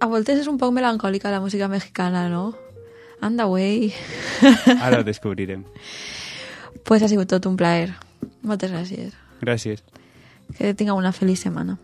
a 0.00 0.06
voltes 0.06 0.40
és 0.40 0.48
un 0.48 0.58
poc 0.58 0.72
melancòlica 0.76 1.32
la 1.32 1.40
música 1.40 1.68
mexicana, 1.68 2.28
no? 2.28 2.54
Anda, 3.20 3.44
güey. 3.44 3.92
Ara 4.84 5.00
ho 5.00 5.04
descobrirem. 5.04 5.64
Pues 6.84 7.02
ha 7.02 7.08
sigut 7.08 7.28
tot 7.28 7.46
un 7.46 7.56
plaer. 7.56 7.94
Moltes 8.42 8.70
gràcies. 8.70 9.16
Gràcies. 9.40 9.82
Que 10.56 10.74
tingueu 10.74 10.96
una 10.96 11.12
feliç 11.16 11.42
setmana. 11.46 11.78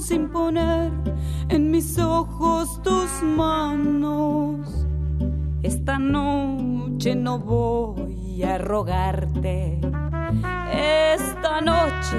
sin 0.00 0.28
poner 0.28 0.90
en 1.48 1.70
mis 1.70 1.98
ojos 1.98 2.82
tus 2.82 3.22
manos. 3.22 4.86
Esta 5.62 5.98
noche 5.98 7.14
no 7.14 7.38
voy 7.38 8.42
a 8.42 8.58
rogarte. 8.58 9.80
Esta 10.72 11.60
noche 11.60 12.16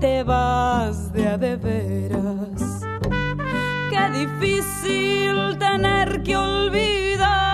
te 0.00 0.22
vas 0.22 1.12
de 1.12 1.28
a 1.28 1.36
de 1.38 1.56
veras. 1.56 2.82
Qué 3.90 4.10
difícil 4.18 5.58
tener 5.58 6.22
que 6.22 6.36
olvidarte 6.36 7.50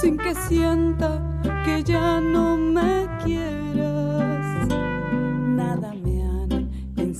sin 0.00 0.16
que 0.18 0.34
sienta 0.34 1.20
que 1.64 1.84
ya 1.84 2.20
no 2.20 2.56
me 2.56 3.11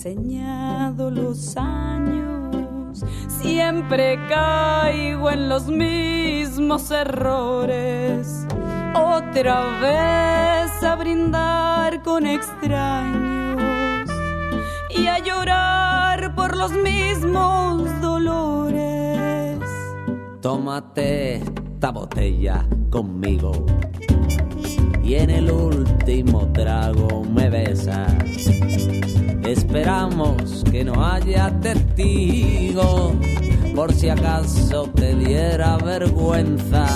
enseñado 0.04 1.10
los 1.12 1.56
años. 1.56 3.04
Siempre 3.28 4.18
caigo 4.28 5.30
en 5.30 5.48
los 5.48 5.68
mismos 5.68 6.90
errores. 6.90 8.44
Otra 8.94 9.78
vez 9.80 10.82
a 10.82 10.96
brindar 10.96 12.02
con 12.02 12.26
extraños 12.26 14.10
y 14.90 15.06
a 15.06 15.18
llorar 15.20 16.34
por 16.34 16.56
los 16.56 16.72
mismos 16.72 17.88
dolores. 18.00 19.60
Tómate 20.40 21.36
esta 21.36 21.90
botella 21.90 22.66
conmigo 22.90 23.52
y 25.04 25.14
en 25.14 25.30
el 25.30 25.50
último 25.50 26.48
trago 26.52 27.22
me 27.24 27.48
besas. 27.48 28.12
Esperamos 29.44 30.64
que 30.70 30.84
no 30.84 31.04
haya 31.04 31.50
testigo 31.60 33.12
por 33.74 33.92
si 33.92 34.08
acaso 34.08 34.84
te 34.94 35.16
diera 35.16 35.76
vergüenza. 35.78 36.86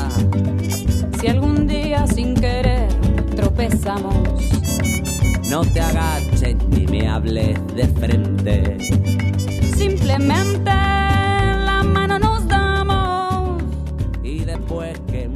Si 1.21 1.27
algún 1.27 1.67
día 1.67 2.07
sin 2.07 2.35
querer 2.35 2.89
tropezamos, 3.35 4.29
no 5.51 5.63
te 5.63 5.81
agaches 5.81 6.57
ni 6.69 6.87
me 6.87 7.09
hables 7.09 7.59
de 7.75 7.87
frente. 7.89 8.79
Simplemente 9.77 10.71
la 10.71 11.83
mano 11.85 12.19
nos 12.19 12.47
damos 12.47 13.63
y 14.23 14.45
después 14.45 14.99
que 15.11 15.29